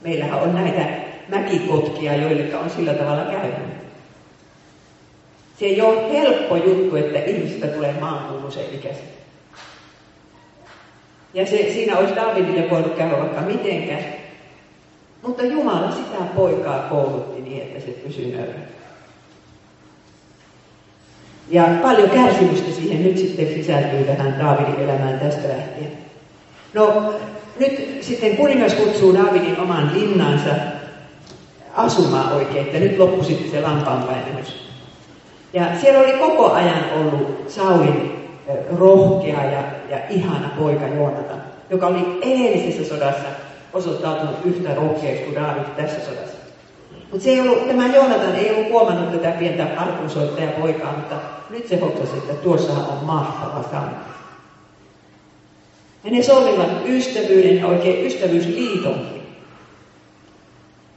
[0.00, 0.86] Meillähän on näitä
[1.28, 3.78] mäkikotkia, joille on sillä tavalla käynyt.
[5.58, 9.04] Se ei ole helppo juttu, että ihmisistä tulee maankuuluisen ikäisen.
[11.34, 14.04] Ja se, siinä olisi Davidille voinut käydä vaikka mitenkään.
[15.22, 18.52] Mutta Jumala sitä poikaa koulutti niin, että se pysyi nöyrä.
[21.50, 25.92] Ja paljon kärsimystä siihen nyt sitten sisältyy tähän Daavidin elämään tästä lähtien.
[26.74, 27.14] No
[27.60, 30.50] nyt sitten kuningas kutsuu Daavidin oman linnansa
[31.74, 34.68] asumaan oikein, että nyt loppui sitten se lampaanpäivennys.
[35.52, 38.12] Ja siellä oli koko ajan ollut Saulin
[38.78, 43.28] rohkea ja, ja ihana poika Joonatan, joka oli edellisessä sodassa
[43.72, 46.37] osoittautunut yhtä rohkeaksi kuin Daavid tässä sodassa.
[47.10, 49.66] Mutta se ei ollut, tämä Joonatan ei ollut huomannut tätä pientä
[50.60, 51.14] poikaa, mutta
[51.50, 53.92] nyt se hoksasi, että tuossa on mahtava sana.
[56.04, 59.22] Ja ne solmivat ystävyyden oikein ystävyysliitonkin.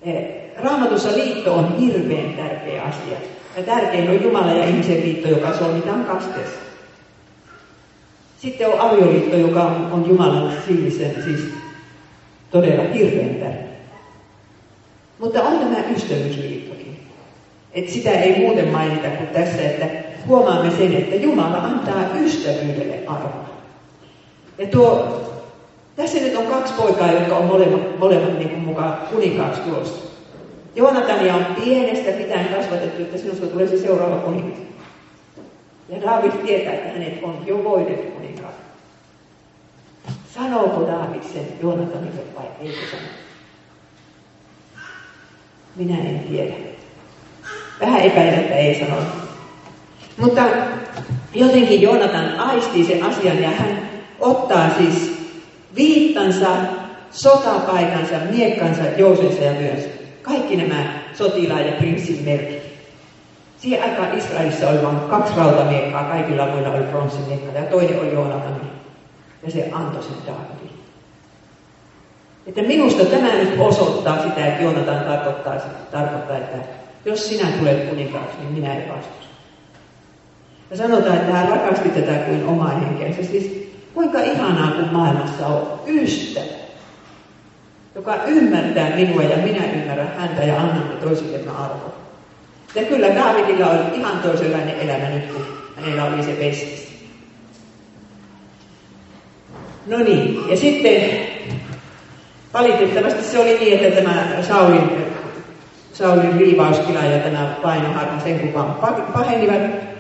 [0.02, 3.18] Eh, Raamatussa liitto on hirveän tärkeä asia.
[3.58, 6.60] Ja tärkein on Jumala ja ihmisen liitto, joka solmitaan kasteessa.
[8.42, 11.40] Sitten on avioliitto, joka on, on Jumalan silmissä siis
[12.52, 13.71] todella hirveän tärkeä.
[15.22, 17.00] Mutta on tämä ystävyysliittokin.
[17.74, 19.86] Et sitä ei muuten mainita kuin tässä, että
[20.28, 23.50] huomaamme sen, että Jumala antaa ystävyydelle arvoa.
[24.58, 25.22] Ja tuo,
[25.96, 30.12] tässä nyt on kaksi poikaa, jotka on molemmat, molemmat niin kuin mukaan kuninkaaksi tulossa.
[30.76, 34.60] Joonatania on pienestä pitäen kasvatettu, että sinusta tulee se seuraava kuningas.
[35.90, 38.54] Ja David tietää, että hänet on jo voitettu kuninkaan.
[40.36, 43.31] Sanooko David sen Joonatanille vai eikö sano?
[45.76, 46.54] Minä en tiedä.
[47.82, 49.02] Vähän epäilen, että ei sano.
[50.18, 50.42] Mutta
[51.34, 55.12] jotenkin Joonatan aistii sen asian ja hän ottaa siis
[55.76, 56.48] viittansa,
[57.12, 59.90] sotapaikansa, miekkansa, jousensa ja myös
[60.22, 62.62] kaikki nämä sotilaan ja prinssin merkit.
[63.58, 68.62] Siihen aikaan Israelissa oli vain kaksi rautamiekkaa, kaikilla muilla oli pronssimiekka ja toinen oli Joonatan.
[69.44, 70.81] Ja se antoi sen Daavidille.
[72.48, 75.56] Että minusta tämä nyt osoittaa sitä, että Joonatan tarkoittaa,
[75.92, 76.58] tarkoittaa, että
[77.06, 79.22] jos sinä tulet kuninkaaksi, niin minä en vastusta.
[80.72, 83.24] Ja sanotaan, että hän rakasti tätä kuin omaa henkeensä.
[83.24, 86.46] Siis kuinka ihanaa, kun maailmassa on ystävä,
[87.96, 91.94] joka ymmärtää minua ja minä ymmärrän häntä ja annamme toisillemme arvoa.
[92.76, 96.92] Ja kyllä Daavidilla oli ihan toisenlainen elämä nyt, kun hänellä oli se pestis.
[99.88, 101.31] No niin, ja sitten
[102.54, 104.92] valitettavasti se oli niin, että tämä Saulin,
[105.94, 108.76] Saulin riivauskila ja tämä painoharha sen kukaan
[109.14, 109.92] pahenivat.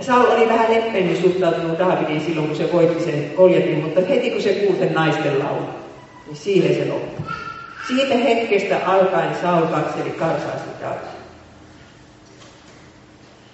[0.00, 4.42] Saul oli vähän leppeämmin suhtautunut Daavidin silloin, kun se voitti sen koljetin, mutta heti kun
[4.42, 5.66] se kuuli sen naisten laulu,
[6.26, 7.26] niin siihen se loppui.
[7.88, 11.20] Siitä hetkestä alkaen Saul katseli karsaasti Daavidin.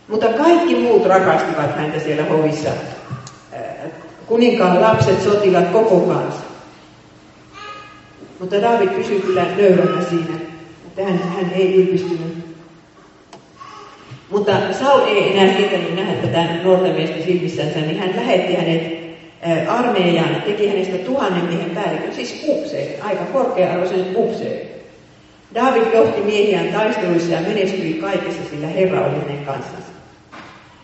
[0.09, 2.71] Mutta kaikki muut rakastivat häntä siellä hovissa.
[4.27, 6.46] Kuninkaan lapset, sotilat, koko kanssa.
[8.41, 10.35] Mutta David pysyi kyllä nöyränä siinä,
[10.87, 12.47] että hän, hän ei ylpistynyt.
[14.31, 19.07] Mutta Saul ei enää sietänyt nähdä tätä nuorta miestä silmissänsä, niin hän lähetti hänet
[19.69, 24.77] armeijaan, teki hänestä tuhannen miehen päällikön, siis upseeri, aika korkea-arvoisen upseeri.
[25.55, 29.89] David johti miehiään taisteluissa ja menestyi kaikessa, sillä Herra oli hänen kanssansa.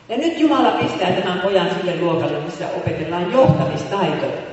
[0.09, 4.52] Ja nyt Jumala pistää tämän pojan sille luokalle, missä opetellaan johtamistaitoja.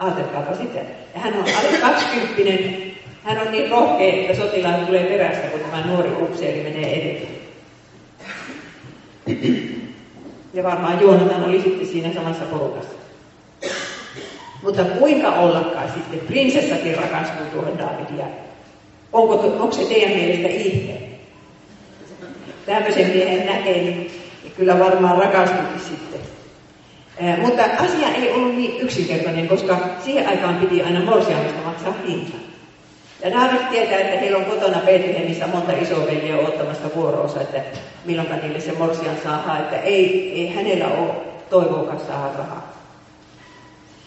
[0.00, 0.80] Ajatelkaapa sitä.
[1.14, 2.90] Hän on alle 20
[3.24, 7.40] hän on niin rohkea, että sotilaat tulee perästä, kun tämä nuori upseeri menee eteen.
[10.54, 12.94] Ja varmaan Joonatan oli sitten siinä samassa porukassa.
[14.62, 18.26] Mutta kuinka ollakaan sitten, prinsessakin rakastuu tuohon Davidia.
[19.12, 20.94] Onko, onko se teidän mielestä ihme?
[22.66, 24.10] Tämmöisen miehen näkee, niin
[24.56, 26.09] kyllä varmaan rakastukin sitten.
[27.40, 32.36] Mutta asia ei ollut niin yksinkertainen, koska siihen aikaan piti aina morsiamista maksaa hinta.
[33.24, 37.62] Ja David tietää, että heillä on kotona Betlehemissä monta isoveliä ottamasta vuoroonsa, että
[38.04, 41.10] milloin niille se morsian saa, että ei, ei hänellä ole
[41.50, 42.72] toivoakaan saada rahaa.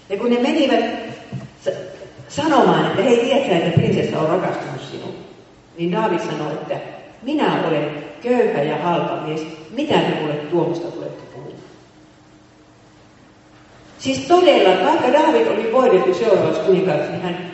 [0.09, 0.85] Ja kun ne menivät
[2.27, 5.15] sanomaan, että hei, tiedätkö, että prinsessa on rakastunut sinuun,
[5.77, 6.75] niin David sanoi, että
[7.21, 7.91] minä olen
[8.23, 11.42] köyhä ja halpa mies, mitä te mulle tuomusta tulette puhumaan?
[14.03, 17.51] Siis todella, vaikka David oli voidettu seuraavaksi kuninkaaksi, niin hän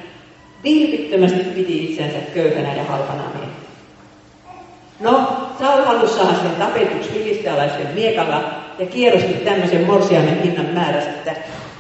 [0.64, 3.54] vilpittömästi piti itseänsä köyhänä ja halpana miehenä.
[5.00, 8.44] No, Saul halusi saada sen tapetuksi filistealaisten miekalla
[8.80, 11.36] ja kierrosti tämmöisen morsiamen hinnan määrästä, että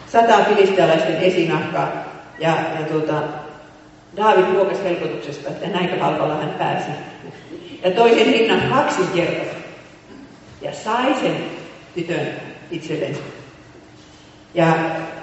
[0.07, 1.91] sata filistealaisten esinahkaa.
[2.39, 3.21] Ja, ja tuota,
[4.17, 6.89] Daavid luokasi helpotuksesta, että näinkö halvalla hän pääsi.
[7.83, 9.63] Ja toisen hinnan kaksinkertaisesti.
[10.61, 11.35] Ja sai sen
[11.95, 12.27] tytön
[12.71, 13.38] itselleen.
[14.53, 14.73] Ja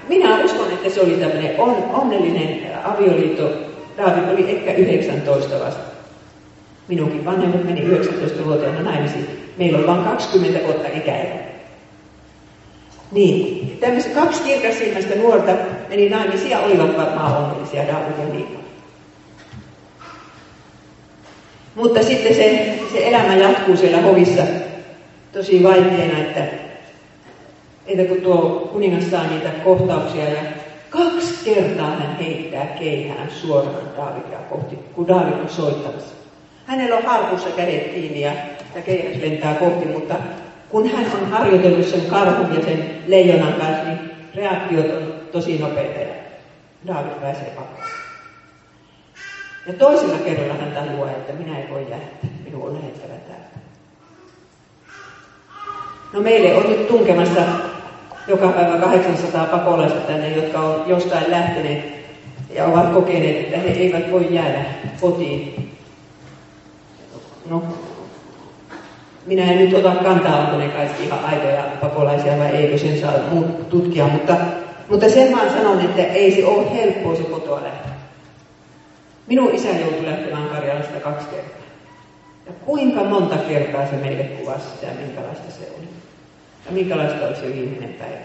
[0.09, 3.53] minä uskon, että se oli tämmöinen on, onnellinen avioliitto.
[3.97, 5.83] Daavid oli ehkä 19 vasta.
[6.89, 9.27] Minunkin vanhemmat meni 19-vuotiaana naimisiin.
[9.57, 11.37] Meillä on vain 20 vuotta ikäero.
[13.13, 15.53] Niin, tämmöiset kaksi kirkasilmäistä nuorta
[15.89, 18.59] meni naimisiin ja olivat varmaan onnellisia David ja Miika.
[21.75, 24.43] Mutta sitten se, se elämä jatkuu siellä hovissa
[25.33, 26.66] tosi vaikeana, että
[27.87, 30.43] että kun tuo kuningas saa niitä kohtauksia ja
[30.91, 36.15] kaksi kertaa hän heittää keihään suoraan Daavidia kohti, kun Daavid on soittamassa.
[36.67, 38.33] Hänellä on harpussa kädet kiinni ja,
[38.75, 40.15] ja keihäs lentää kohti, mutta
[40.69, 46.01] kun hän on harjoitellut sen karhun ja sen leijonan kanssa, niin reaktiot on tosi nopeita
[46.01, 46.15] ja
[46.87, 47.87] Daavid pääsee pakoon.
[49.67, 53.57] Ja toisella kerralla hän tajuaa, että minä en voi lähteä, minun on lähettävä täältä.
[56.13, 57.43] No meille on nyt tunkemassa
[58.29, 61.97] joka päivä 800 pakolaista tänne, jotka on jostain lähteneet
[62.55, 64.65] ja ovat kokeneet, että he eivät voi jäädä
[65.01, 65.73] kotiin.
[67.51, 67.63] No,
[69.27, 73.13] minä en nyt ota kantaa, onko ne kaikki ihan aitoja pakolaisia vai eikö sen saa
[73.71, 74.37] tutkia, mutta,
[74.91, 77.93] mutta sen vaan sanon, että ei se ole helppoa se kotoa lähteä.
[79.27, 81.67] Minun isä joutui lähtemään Karjalasta kaksi kertaa.
[82.47, 85.96] Ja kuinka monta kertaa se meille kuvasi sitä, minkälaista se oli.
[86.67, 88.17] Ja minkälaista oli se viimeinen päivä.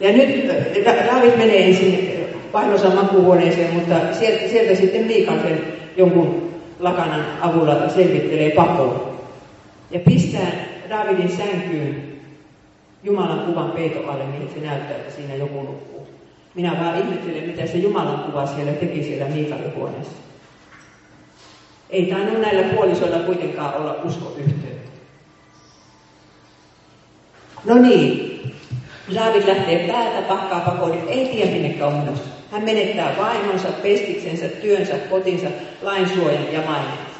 [0.00, 0.48] Ja nyt
[0.84, 2.10] David menee ensin
[2.52, 5.60] vaimosan makuuhuoneeseen, mutta sieltä, sieltä sitten Miikan sen
[5.96, 9.20] jonkun lakanan avulla selvittelee pakoon.
[9.90, 10.52] Ja pistää
[10.90, 12.10] Davidin sänkyyn
[13.02, 16.08] Jumalan kuvan peiton alle, niin se näyttää, että siinä joku nukkuu.
[16.54, 20.16] Minä vaan ihmettelen, mitä se Jumalan kuva siellä teki siellä Miikan huoneessa.
[21.90, 24.79] Ei tainnut näillä puolisoilla kuitenkaan olla uskoyhteyttä.
[27.64, 28.30] No niin,
[29.14, 32.24] David lähtee päätä pakkaa pakoon, niin ei tiedä on menossa.
[32.50, 35.46] Hän menettää vaimonsa, pestiksensä, työnsä, kotinsa,
[35.82, 37.10] lainsuojan ja maineensa.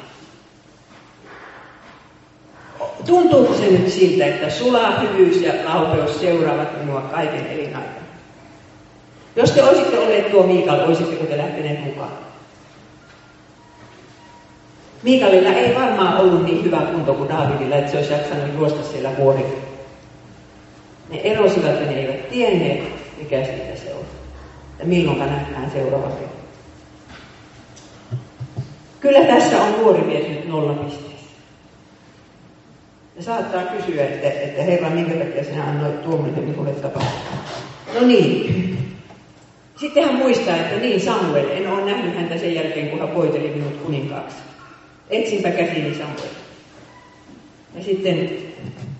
[3.05, 8.01] Tuntuuko se nyt siltä, että sulaa hyvyys ja laupeus seuraavat minua kaiken elinaikana?
[9.35, 12.11] Jos te olisitte olleet tuo Miikal, olisitteko te lähteneet mukaan?
[15.03, 19.09] Miikalilla ei varmaan ollut niin hyvä kunto kuin Davidilla, että se olisi jaksanut juosta siellä
[19.17, 19.70] vuorilla.
[21.11, 22.83] Ne erosivat ja ne eivät tienneet,
[23.17, 24.05] mikä siitä se on.
[24.79, 26.41] Ja milloin nähdään seuraava kerta.
[28.99, 31.11] Kyllä tässä on nuori mies nyt nollapisteessä.
[33.15, 37.37] Ja saattaa kysyä, että, että Herra, minkä takia sinä annoit tuommoinen minulle tapahtua.
[37.93, 38.77] No niin.
[39.79, 43.49] Sitten hän muistaa, että niin Samuel, en ole nähnyt häntä sen jälkeen, kun hän poiteli
[43.49, 44.37] minut kuninkaaksi.
[45.09, 46.31] Etsinpä käsini Samuel.
[47.75, 48.29] Ja sitten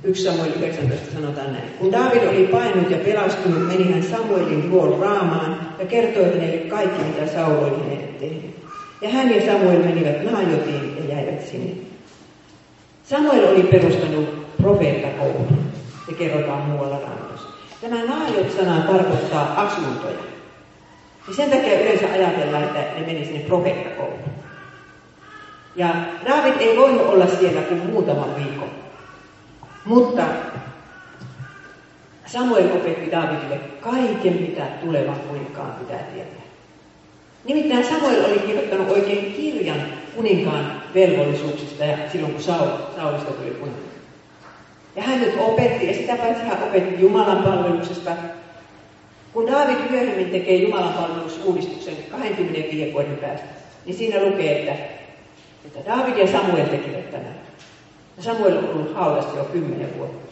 [0.03, 1.69] 1 Samuel 19 sanotaan näin.
[1.79, 7.03] Kun David oli painut ja pelastunut, meni hän Samuelin luon raamaan ja kertoi hänelle kaikki,
[7.03, 8.55] mitä Saul oli hänelle tehnyt.
[9.01, 11.71] Ja hän ja Samuel menivät Naajotiin ja jäivät sinne.
[13.03, 15.47] Samuel oli perustanut profeettakoulun.
[16.05, 17.47] Se kerrotaan muualla raamatussa.
[17.81, 20.23] Tämä Naajot-sana tarkoittaa asuntoja.
[21.27, 24.31] Ja sen takia yleensä ajatellaan, että ne meni sinne profeettakouluun.
[25.75, 25.87] Ja
[26.25, 28.70] David ei voinut olla siellä kuin muutaman viikon.
[29.85, 30.23] Mutta
[32.25, 36.41] Samuel opetti Davidille kaiken, mitä tulevan kuninkaan pitää tietää.
[37.45, 39.83] Nimittäin Samuel oli kirjoittanut oikein kirjan
[40.15, 43.91] kuninkaan velvollisuuksista ja silloin kun Saul, Saulista tuli kuninkaan.
[44.95, 48.11] Ja hän nyt opetti, ja sitä paitsi hän opetti Jumalan palveluksesta.
[49.33, 53.47] Kun David myöhemmin tekee Jumalan palvelusuudistuksen 25 vuoden päästä,
[53.85, 54.83] niin siinä lukee, että,
[55.65, 57.40] että David ja Samuel tekivät tämän.
[58.17, 60.31] Ja Samuel on ollut haudassa jo 10 vuotta.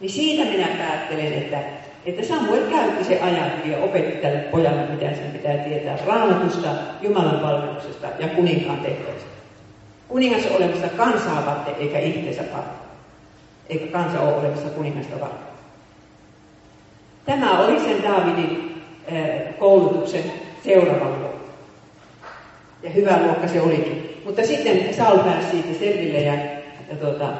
[0.00, 1.58] Niin siitä minä päättelen, että,
[2.06, 6.68] että Samuel käytti se ajan ja opetti tälle pojalle, mitä sen pitää tietää raamatusta,
[7.02, 9.28] Jumalan palveluksesta ja kuninkaan tehtävistä.
[10.08, 12.88] Kuningas on olemassa kansaa varten eikä itseensä varten.
[13.68, 15.48] Eikä kansa ole olemassa kuningasta varten.
[17.26, 18.82] Tämä oli sen Daavidin
[19.58, 20.24] koulutuksen
[20.64, 21.38] seuraava luokka.
[22.82, 24.22] Ja hyvä luokka se olikin.
[24.24, 26.57] Mutta sitten Saul pääsi siitä selville ja,
[26.90, 27.32] ja tuota,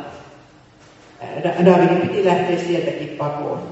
[1.65, 3.63] Davidin piti lähteä sieltäkin pakoon.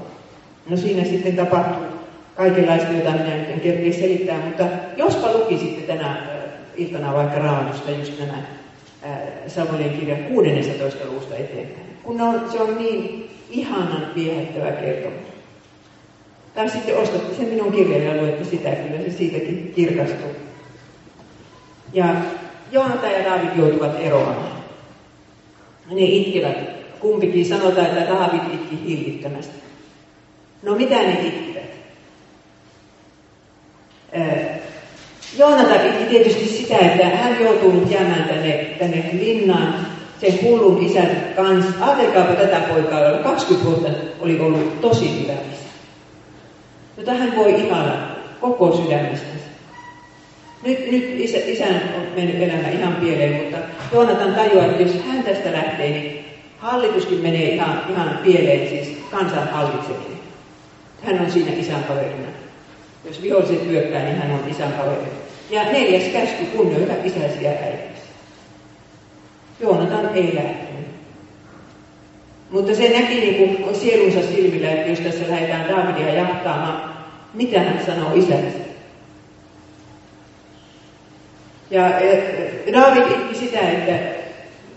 [0.69, 1.87] No siinä sitten tapahtui
[2.35, 4.63] kaikenlaista, jota minä nyt en kerkeä selittää, mutta
[4.97, 6.27] jospa lukisitte tänä
[6.75, 8.37] iltana vaikka Raamatusta just nämä
[9.47, 15.27] Samuelin kirjan 16 luvusta eteenpäin, kun on, se on niin ihanan viehättävä kertomus.
[16.55, 20.31] Tai sitten ostatte sen minun kirjan ja luette sitä, kyllä se siitäkin kirkastuu.
[21.93, 22.05] Ja
[22.71, 24.57] Joonata ja David joutuvat eroamaan.
[25.91, 26.57] Ne itkevät
[26.99, 29.53] kumpikin sanotaan, että Daavid itki hillittömästi.
[30.63, 31.67] No mitä ne itkivät?
[35.37, 39.87] Joonatan itki tietysti sitä, että hän joutuu nyt jäämään tänne, tänne linnaan
[40.21, 41.71] sen hullun isän kanssa.
[41.81, 45.67] Ajatelkaapa tätä poikaa, jolla 20 vuotta oli ollut tosi hyvä isä.
[46.97, 47.93] Jota hän voi ihana
[48.41, 49.47] koko sydämestänsä.
[50.63, 53.57] Nyt, nyt isä, isän on mennyt elämä ihan pieleen, mutta
[53.93, 56.27] Joonatan tajuaa, että jos hän tästä lähtee, niin
[56.57, 60.19] Hallituskin menee ihan, ihan pieleen, siis kansan hallitseminen.
[61.03, 62.27] Hän on siinä isän kaverina.
[63.05, 65.17] Jos viholliset hyökkää, niin hän on isän kaverina.
[65.49, 68.07] Ja neljäs käsky, kunnioita isäsi ja äitisi.
[69.59, 70.87] Joonatan ei lähtenyt.
[72.51, 76.93] Mutta se näki niin kuin sielunsa silmillä, että jos tässä lähdetään Davidia jahtaamaan,
[77.33, 78.66] mitä hän sanoo isänsä.
[81.71, 84.17] Ja eh, David itki sitä, että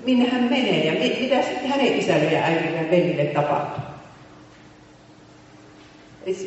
[0.04, 3.84] minne hän menee ja mitä sitten hänen isälle ja äidille ja veljille tapahtuu.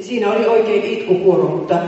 [0.01, 1.79] Siinä oli oikein itkukuoro, mutta,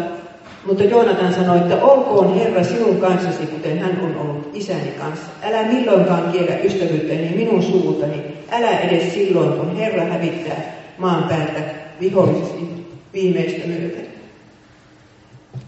[0.65, 5.25] mutta Joonatan sanoi, että olkoon Herra sinun kanssasi, kuten hän on ollut isäni kanssa.
[5.43, 11.61] Älä milloinkaan kiellä ystävyyttäni minun suutani, älä edes silloin, kun Herra hävittää maan päältä
[12.01, 14.07] vihollisesti viimeistä myöten.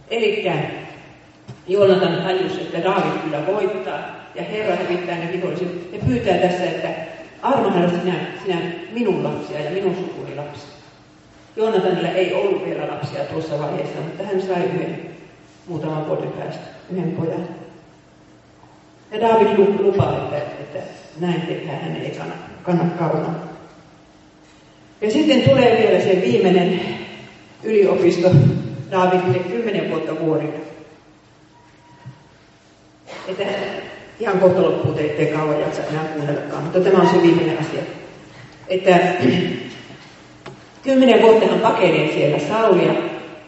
[0.09, 0.45] Eli
[1.67, 3.99] Joonatan tajusi, että Daavid kyllä voittaa,
[4.35, 5.93] ja Herra hävittää ne viholliset.
[5.93, 6.89] Ja pyytää tässä, että
[7.41, 8.13] armahda sinä,
[8.45, 8.57] sinä
[8.91, 10.69] minun lapsia ja minun sukuni lapsia.
[11.55, 14.99] Joonatanilla ei ollut vielä lapsia tuossa vaiheessa, mutta hän sai yhden
[15.67, 17.47] muutaman vuoden päästä, yhden pojan.
[19.11, 20.79] Ja David lupaa, että, että
[21.19, 23.33] näin tehdään, hän ei kannata, kannata kauna.
[25.01, 26.79] Ja sitten tulee vielä se viimeinen
[27.63, 28.31] yliopisto
[28.91, 30.76] Davidille kymmenen vuotta vuodille.
[33.27, 33.43] Että
[34.19, 37.81] ihan kohta loppuu, te ettei kauan jaksa enää kuunnellakaan, mutta tämä on se viimeinen asia.
[38.67, 38.99] Että
[40.83, 42.93] kymmenen vuotta hän pakenee siellä Saulia.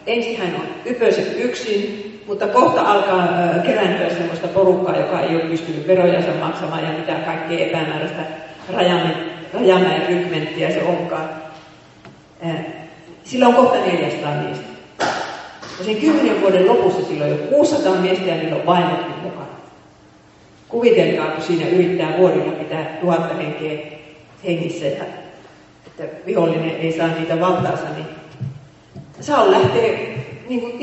[0.08, 3.28] Ensin hän on ypöiset yksin, mutta kohta alkaa
[3.66, 8.22] kerääntyä sellaista porukkaa, joka ei ole pystynyt verojansa maksamaan ja mitä kaikkea epämääräistä
[9.54, 11.30] rajamäen rykmenttiä se onkaan.
[13.24, 14.66] Sillä on kohta 400 miestä.
[15.80, 19.59] Ja sen kymmenen vuoden lopussa sillä on jo 600 miestä ja niillä on vainotkin mukana.
[20.70, 23.78] Kuvitelkaa, kun siinä yrittää vuodilla pitää tuhatta henkeä
[24.46, 25.04] hengissä, ja,
[25.88, 28.06] että vihollinen ei saa niitä valtaansa, niin
[29.22, 30.18] Saul lähtee,
[30.50, 30.80] niin kuin,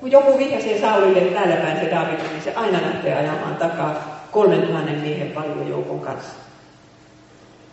[0.00, 4.62] kun joku vihjasee Saulille täällä päin se David, niin se aina lähtee ajamaan takaa kolmen
[4.62, 6.34] tuhannen miehen paljon joukon kanssa.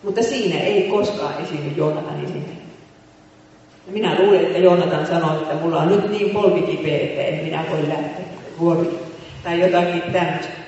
[0.03, 2.61] Mutta siinä ei koskaan esiinny Joonatanin nimi.
[3.87, 7.65] Ja minä luulen, että Joonatan sanoi, että mulla on nyt niin polvikipeä, että en minä
[7.69, 8.25] voi lähteä
[8.59, 8.99] vuoriin.
[9.43, 10.62] Tai jotakin tämmöistä.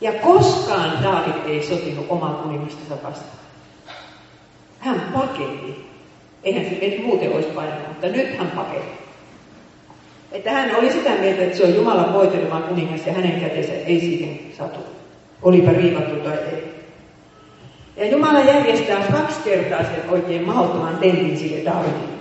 [0.00, 3.44] Ja koskaan Daavid ei sotinut omaa kuningastansa vastaan.
[4.78, 5.84] Hän pakeni.
[6.42, 9.04] Eihän se edes muuten olisi painanut, mutta nyt hän pakeni.
[10.32, 14.00] Että hän oli sitä mieltä, että se on Jumalan voitelema kuningas ja hänen kätensä ei
[14.00, 14.80] siihen satu.
[15.42, 16.74] Olipa riivattu tai ei.
[17.96, 22.14] Ja Jumala järjestää kaksi kertaa sen oikein mahdottoman tentin sille Davidille.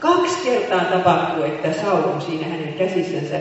[0.00, 3.40] Kaksi kertaa tapahtuu, että Saul on siinä hänen käsissänsä.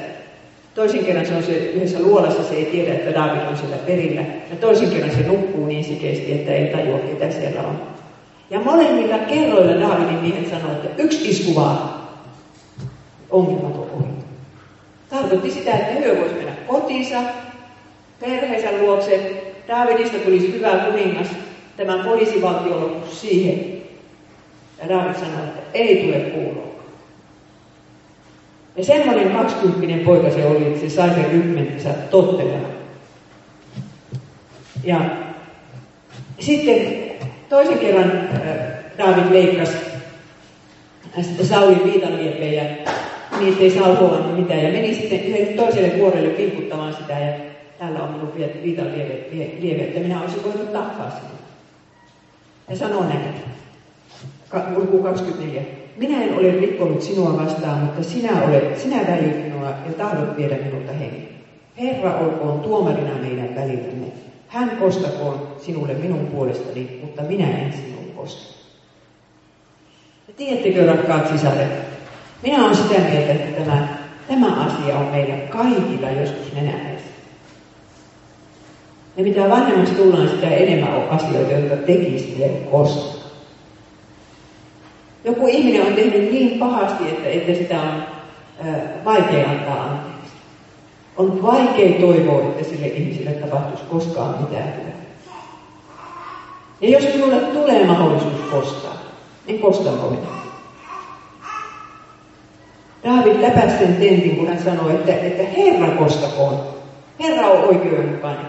[0.75, 4.21] Toisen kerran se on se yhdessä luolassa, se ei tiedä, että David on siellä perillä.
[4.21, 7.81] Ja toisen kerran se nukkuu niin sikeesti, että ei tajua, mitä siellä on.
[8.49, 11.89] Ja molemmilla kerroilla Davidin miehet sanoi, että yksi isku vaan
[13.29, 14.07] ongelmat on ohi.
[15.09, 17.17] Tarkoitti sitä, että hyö voisi mennä kotiinsa,
[18.19, 19.43] perheensä luokse.
[19.67, 21.27] Davidista tulisi hyvä kuningas.
[21.77, 23.81] Tämä poliisivaltio lopuksi siihen.
[24.81, 26.74] Ja David sanoi, että ei tule kuuloa.
[28.75, 32.75] Ja semmoinen 20 poika se oli, että se sai sen rykmentinsä tottelemaan.
[34.83, 35.01] Ja
[36.39, 37.03] sitten
[37.49, 38.57] toisen kerran äh,
[38.97, 39.77] David leikkasi
[41.43, 42.63] Saulin viitanliepejä,
[43.39, 44.63] niitä ei saa huomannut mitään.
[44.63, 45.19] Ja meni sitten
[45.55, 47.33] toiselle vuorelle vilkuttamaan sitä ja
[47.79, 51.35] täällä on minun viitanlieve, että minä olisin voinut tappaa sinut.
[52.69, 53.33] Ja sanoo näin,
[54.75, 55.84] luku 24.
[55.97, 60.55] Minä en ole rikkonut sinua vastaan, mutta sinä, olet, sinä väljyt minua ja tahdot viedä
[60.55, 61.27] minulta hengen.
[61.77, 64.07] Herra olkoon tuomarina meidän välillämme.
[64.47, 68.55] Hän kostakoon sinulle minun puolestani, mutta minä en sinun kosta.
[70.27, 71.71] Ja tiedättekö, rakkaat sisaret,
[72.43, 73.87] minä olen sitä mieltä, että tämä,
[74.27, 77.09] tämä asia on meillä kaikilla joskus nenähäissä.
[79.17, 83.14] Ja mitä vanhemmaksi tullaan, sitä enemmän on asioita, jotka tekisi vielä koskaan.
[85.25, 88.03] Joku ihminen on tehnyt niin pahasti, että, että sitä on
[89.05, 90.35] vaikea antaa anteeksi.
[91.17, 94.95] On vaikea toivoa, että sille ihmiselle tapahtuisi koskaan mitään hyvää.
[96.81, 98.97] Ja jos minulle tulee mahdollisuus kostaa,
[99.47, 100.27] niin kostanko minä?
[103.03, 106.59] David läpäisi sen tentin, kun hän sanoi, että, että Herra kostakoon.
[107.19, 108.45] Herra on oikeudenmukainen,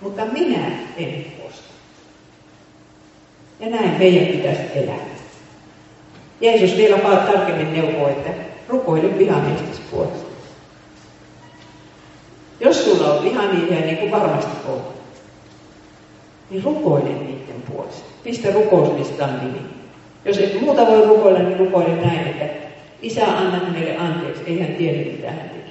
[0.00, 0.66] mutta minä
[0.96, 1.72] en kosta.
[3.60, 5.15] Ja näin meidän pitäisi elää.
[6.40, 8.30] Jeesus vielä vaan tarkemmin neuvoo, että
[8.68, 10.26] rukoile vihamiestä puolesta.
[12.60, 14.80] Jos sulla on vihamiehiä, niin kuin varmasti on,
[16.50, 18.04] niin rukoile niiden puolesta.
[18.24, 19.60] Pistä rukouslistan nimi.
[20.24, 22.66] Jos et muuta voi rukoilla, niin rukoile näin, että
[23.02, 25.70] Isä anna hänelle anteeksi, ei hän tiedä mitä hän teki.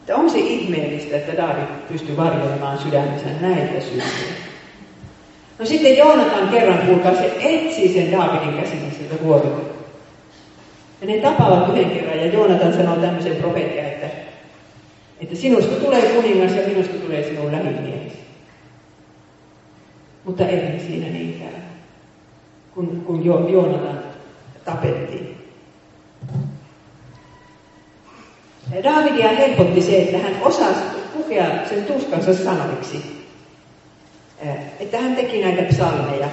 [0.00, 4.47] Että on se ihmeellistä, että David pystyy varjoimaan sydämensä näitä syntiä.
[5.58, 9.60] No sitten Joonatan kerran, kuulkaa, se etsii sen Daavidin käsin siltä vuorilta.
[11.00, 14.06] Ja ne tapaavat yhden kerran ja Joonatan sanoo tämmöisen profeetia, että,
[15.20, 18.18] että sinusta tulee kuningas ja minusta tulee sinun lähimiehesi.
[20.24, 21.60] Mutta ei siinä niin käy,
[22.74, 23.98] kun, kun jo, Joonatan
[24.64, 25.38] tapettiin.
[28.74, 30.80] Ja Daavidia helpotti se, että hän osasi
[31.16, 33.17] pukea sen tuskansa sanoiksi
[34.80, 36.28] että hän teki näitä psalmeja.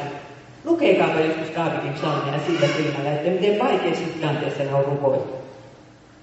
[0.65, 5.33] Lukeekaapa joskus Daavidin psalmeja siitä silmällä, että miten vaikeassa tilanteessa ne on rukoiltu.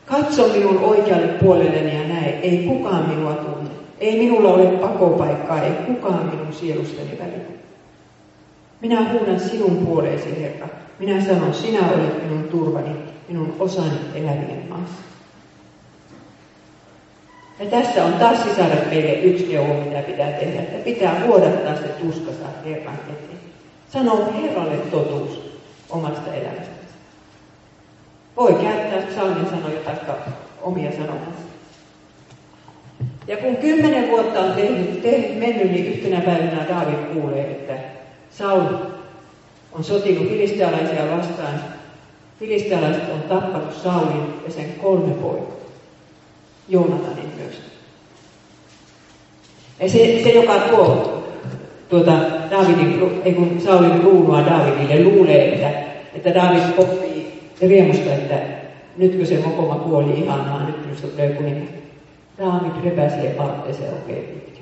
[0.06, 3.70] Katso minun oikealle puolelleni ja näe, ei kukaan minua tunne.
[3.98, 7.52] Ei minulla ole pakopaikkaa, ei kukaan minun sielustani välillä.
[8.80, 10.68] Minä huudan sinun puoleesi, Herra.
[10.98, 12.96] Minä sanon, sinä olet minun turvani,
[13.28, 15.11] minun osani elävien maassa.
[17.62, 20.60] Ja tässä on taas sisaret meille yksi neuvo, mitä pitää tehdä.
[20.60, 23.38] Että pitää vuodattaa se tuskasa Herran eteen.
[23.92, 25.40] Sano Herralle totuus
[25.90, 26.74] omasta elämästä.
[28.36, 29.96] Voi käyttää psalmin sanoja tai
[30.62, 31.42] omia sanomansa.
[33.26, 37.74] Ja kun kymmenen vuotta on tehnyt, tehnyt, mennyt, niin yhtenä päivänä Daavid kuulee, että
[38.30, 38.74] Saul
[39.72, 41.60] on sotinut filistealaisia vastaan.
[42.40, 45.61] Filistealaiset on tappanut Saulin ja sen kolme poikaa.
[46.68, 47.62] Joonatanin myös.
[49.80, 51.22] Ja se, se joka tuo
[51.88, 52.12] tuota
[52.50, 55.70] Davidin, ei kun Saulin kruunua Davidille, luulee, että,
[56.14, 58.38] että David oppii riemusta, että
[58.96, 61.68] nytkö se mokoma kuoli ihan maan, nyt minusta tulee kuningas.
[62.38, 64.60] David repäsee vaatteeseen oikein pitkä.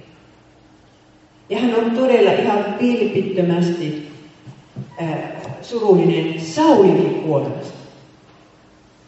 [1.48, 4.10] Ja hän on todella ihan vilpittömästi
[5.02, 5.18] äh,
[5.62, 7.78] surullinen Saulin kuolemasta.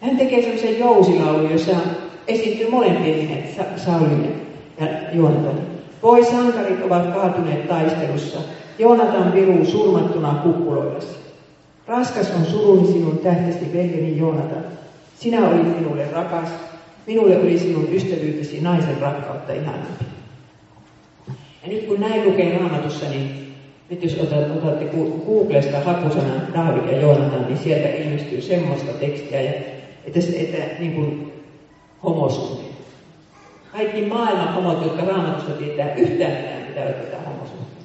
[0.00, 1.72] Hän tekee sellaisen jousilaulun, jossa
[2.26, 3.44] esiintyy molempien
[3.76, 4.46] Saulin
[4.80, 5.60] ja Joonatan.
[6.02, 8.38] Voi sankarit ovat kaatuneet taistelussa.
[8.78, 11.16] Joonatan viruu surmattuna kukkuloillasi.
[11.86, 14.64] Raskas on suruni sinun tähtesi veljeni Joonatan.
[15.18, 16.48] Sinä olit minulle rakas.
[17.06, 20.04] Minulle oli sinun ystävyytesi naisen rakkautta ihanampi.
[21.62, 23.54] Ja nyt kun näin lukee raamatussa, niin
[23.90, 24.84] nyt jos otatte
[25.26, 31.32] Googlesta hakusanan David ja Joonatan, niin sieltä ilmestyy semmoista tekstiä, että, että niin kuin
[32.04, 32.62] homosuhde.
[33.72, 37.84] Kaikki maailman homot, jotka raamatusta tietää yhtään mitään, pitävät tätä homosuhdetta.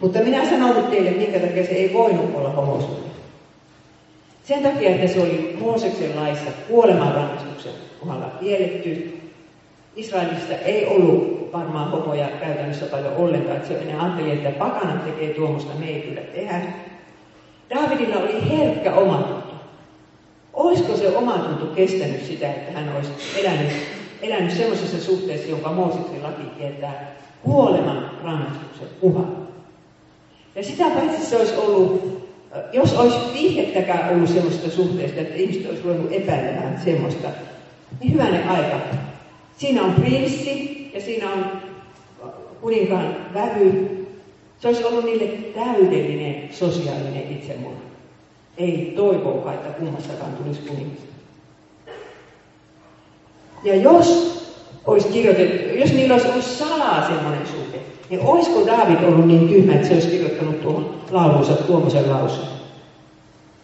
[0.00, 3.08] Mutta minä sanon nyt teille, minkä takia se ei voinut olla homosuhde.
[4.44, 9.20] Sen takia, että se oli Mooseksen laissa kuolemanrangaistuksen kohdalla kielletty.
[9.96, 15.34] Israelissa ei ollut varmaan homoja käytännössä paljon ollenkaan, että se ne ajatteli, että pakanat tekee
[15.34, 16.62] tuommoista, me ei kyllä tehdä.
[17.70, 19.47] Davidilla oli herkkä omatunto.
[20.58, 23.72] Olisiko se omatunto kestänyt sitä, että hän olisi elänyt,
[24.22, 29.48] elänyt sellaisessa suhteessa, jonka Mooseksen laki kieltää kuoleman rangaistuksen uhan.
[30.54, 32.18] Ja sitä paitsi se olisi ollut
[32.72, 37.28] jos olisi vihjettäkään ollut semmoista suhteesta, että ihmiset olisi voinut epäilemään semmoista,
[38.00, 38.80] niin hyvänen aika.
[39.56, 41.44] Siinä on prinssi ja siinä on
[42.60, 43.88] kuninkaan vävy.
[44.58, 47.87] Se olisi ollut niille täydellinen sosiaalinen itsemurha.
[48.58, 50.98] Ei toivoa, että kummassakaan tulisi kuningas.
[53.64, 54.38] Ja jos
[54.86, 57.78] olisi kirjoitettu, jos niillä olisi ollut salaa semmoinen suhde,
[58.10, 62.44] niin olisiko David ollut niin tyhmä, että se olisi kirjoittanut tuohon laulunsa tuommoisen lausun?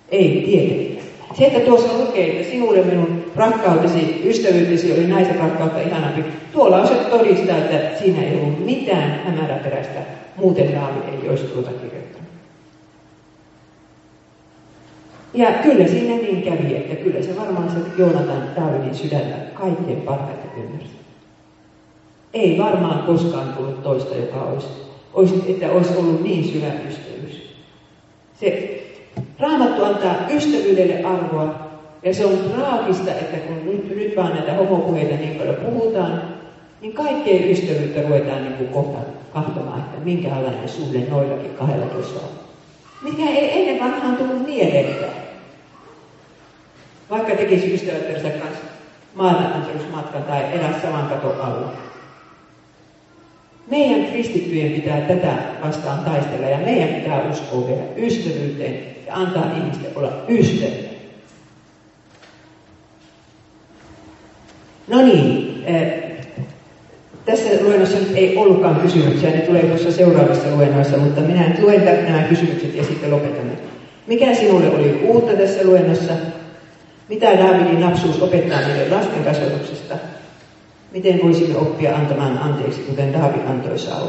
[0.09, 1.07] Ei tietenkään.
[1.38, 6.95] Se, että tuossa lukee, että sinulle minun rakkautesi, ystävyytesi oli naisen rakkautta ihanampi, tuo lause
[6.95, 10.01] todistaa, että siinä ei ollut mitään hämäräperäistä,
[10.36, 12.03] muuten David ei olisi tuota kirjoittanut.
[15.35, 20.51] Ja kyllä siinä niin kävi, että kyllä se varmaan se Joonatan Davidin sydäntä kaikkein parhaiten
[20.57, 20.95] ymmärsi.
[22.35, 24.66] Ei varmaan koskaan tullut toista, joka olisi,
[25.14, 27.55] olisi, että olisi ollut niin syvä ystävyys.
[28.41, 28.80] Se
[29.39, 31.55] Raamattu antaa ystävyydelle arvoa,
[32.03, 36.22] ja se on traagista, että kun nyt, nyt vaan näitä homopuheita niin paljon puhutaan,
[36.80, 38.99] niin kaikkeen ystävyyttä ruvetaan niin kuin kohta
[39.32, 42.30] kahtomaan, että minkälainen suhde noillakin kahdella tuossa on.
[43.03, 45.24] Mikä ei ennen vanhaan tullut mieleenkään.
[47.11, 48.64] Vaikka tekisi ystävättänsä kanssa
[49.14, 51.72] maailmanantelusmatkan tai elää saman katon alla.
[53.70, 55.32] Meidän kristittyjen pitää tätä
[55.64, 60.94] vastaan taistella ja meidän pitää uskoa vielä ystävyyteen ja antaa ihmisten olla ystäviä.
[64.88, 66.05] No niin, äh,
[67.24, 71.84] tässä luennossa nyt ei ollutkaan kysymyksiä, ne tulee tuossa seuraavissa luennoissa, mutta minä nyt luen
[71.84, 73.52] nämä kysymykset ja sitten lopetamme.
[74.07, 76.12] Mikä sinulle oli uutta tässä luennossa?
[77.09, 79.94] Mitä Daavidin lapsuus opettaa meille lasten kasvatuksesta?
[80.92, 84.09] Miten voisimme oppia antamaan anteeksi, kuten Daavid antoi Saul?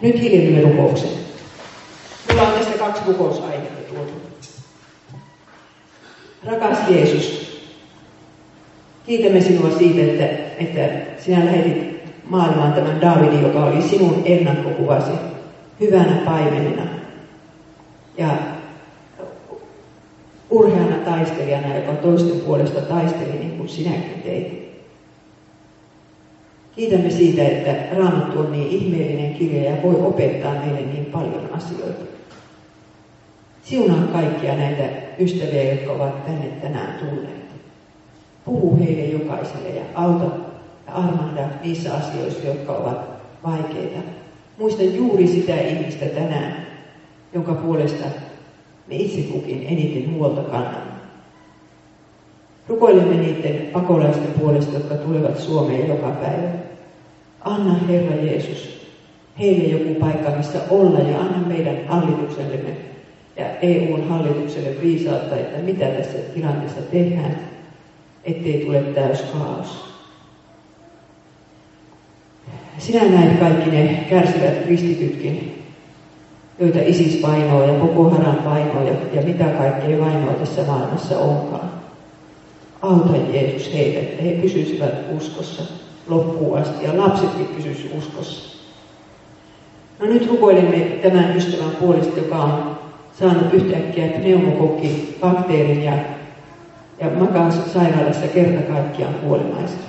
[0.00, 1.10] Nyt hiljennymme rukouksen.
[2.28, 4.12] Mulla on tästä kaksi rukousaihetta tuotu.
[6.44, 7.56] Rakas Jeesus,
[9.06, 10.26] kiitämme sinua siitä, että,
[10.58, 15.12] että sinä lähetit maailmaan tämän Daavidin, joka oli sinun ennakkokuvasi
[15.80, 16.82] hyvänä paimenena
[18.18, 18.28] ja
[20.56, 24.66] urheana taistelijana, joka toisten puolesta taisteli niin kuin sinäkin teit.
[26.76, 32.04] Kiitämme siitä, että Raamattu on niin ihmeellinen kirja ja voi opettaa meille niin paljon asioita.
[33.62, 34.84] Siunaa kaikkia näitä
[35.18, 37.46] ystäviä, jotka ovat tänne tänään tulleet.
[38.44, 40.24] Puhu heille jokaiselle ja auta
[40.86, 43.08] ja armahda niissä asioissa, jotka ovat
[43.44, 43.98] vaikeita.
[44.58, 46.66] Muista juuri sitä ihmistä tänään,
[47.32, 48.04] jonka puolesta
[48.88, 50.96] me itse kukin eniten huolta kannamme.
[52.68, 56.48] Rukoilemme niiden pakolaisten puolesta, jotka tulevat Suomeen joka päivä.
[57.40, 58.86] Anna Herra Jeesus
[59.38, 62.70] heille joku paikka, missä olla ja anna meidän hallituksellemme
[63.36, 67.36] ja EUn hallitukselle viisautta, että mitä tässä tilanteessa tehdään,
[68.24, 69.96] ettei tule täys kaos.
[72.78, 75.55] Sinä näet kaikki ne kärsivät kristitytkin,
[76.58, 81.70] joita ISIS vainoo ja koko Haran vainoo ja, ja mitä kaikkea vainoa tässä maailmassa onkaan.
[82.82, 85.62] Auta Jeesus heitä, että he pysyisivät uskossa
[86.08, 88.56] loppuun asti ja lapsetkin pysyisivät uskossa.
[89.98, 92.76] No nyt rukoilemme tämän ystävän puolesta, joka on
[93.18, 95.92] saanut yhtäkkiä pneumokokkibakteerin ja,
[97.00, 99.84] ja makaa sairaalassa kerta kaikkiaan kuolemaista.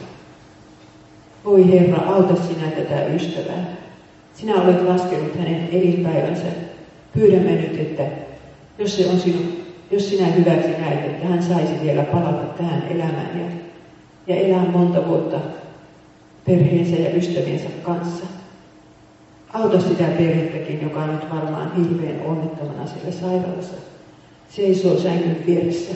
[1.46, 3.87] Voi Herra, auta sinä tätä ystävää.
[4.38, 6.46] Sinä olet laskenut hänen elinpäivänsä.
[7.14, 8.04] Pyydämme nyt, että
[8.78, 9.54] jos, se on sinun,
[9.92, 13.46] jos sinä hyväksi näet, että hän saisi vielä palata tähän elämään ja,
[14.36, 15.38] ja elää monta vuotta
[16.46, 18.26] perheensä ja ystäviensä kanssa.
[19.54, 23.76] Auta sitä perhettäkin, joka on nyt varmaan hirveän onnettomana siellä sairaalassa.
[24.50, 25.94] Seisoo sängyn vieressä.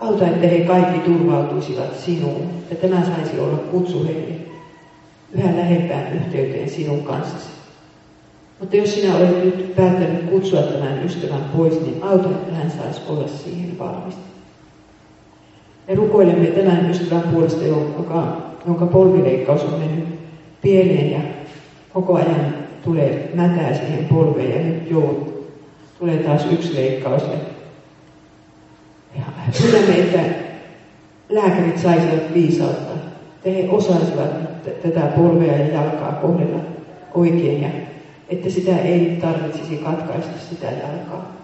[0.00, 4.41] Auta, että he kaikki turvautuisivat sinuun, että tämä saisi olla kutsu heille
[5.32, 7.46] yhä lähempään yhteyteen sinun kanssasi.
[8.60, 13.00] Mutta jos sinä olet nyt päättänyt kutsua tämän ystävän pois, niin auta, että hän saisi
[13.08, 14.14] olla siihen valmis.
[15.88, 20.04] Me rukoilemme tämän ystävän puolesta, joka, jonka polvileikkaus on mennyt
[20.62, 21.20] pieleen ja
[21.92, 22.54] koko ajan
[22.84, 25.28] tulee mätää siihen polveen ja nyt joo,
[25.98, 27.22] tulee taas yksi leikkaus.
[27.22, 27.38] Ja,
[29.16, 29.22] ja
[29.62, 30.20] pyydämme, että
[31.28, 32.92] lääkärit saisivat viisautta,
[33.44, 34.51] että he osaisivat
[34.82, 36.58] tätä polvea ja jalkaa kohdella
[37.14, 37.68] oikein ja
[38.28, 41.36] että sitä ei tarvitsisi katkaista sitä jalkaa.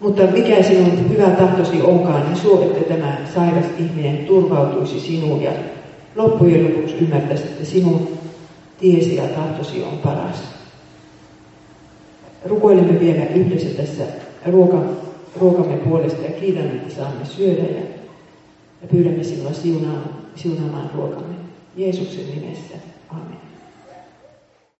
[0.00, 5.50] Mutta mikä sinun hyvä tahtosi onkaan, niin suo, että tämä sairas ihminen turvautuisi sinuun ja
[6.16, 8.08] loppujen lopuksi ymmärtäisi, että sinun
[8.80, 10.42] tiesi ja tahtosi on paras.
[12.44, 14.04] Rukoilemme vielä yhdessä tässä
[14.46, 14.82] ruoka,
[15.40, 17.97] ruokamme puolesta ja kiitämme, että saamme syödä ja,
[18.82, 21.34] ja pyydämme sinua siunaamaan, siunaamaan ruokamme.
[21.76, 22.76] Jeesuksen nimessä.
[23.08, 23.47] Amen.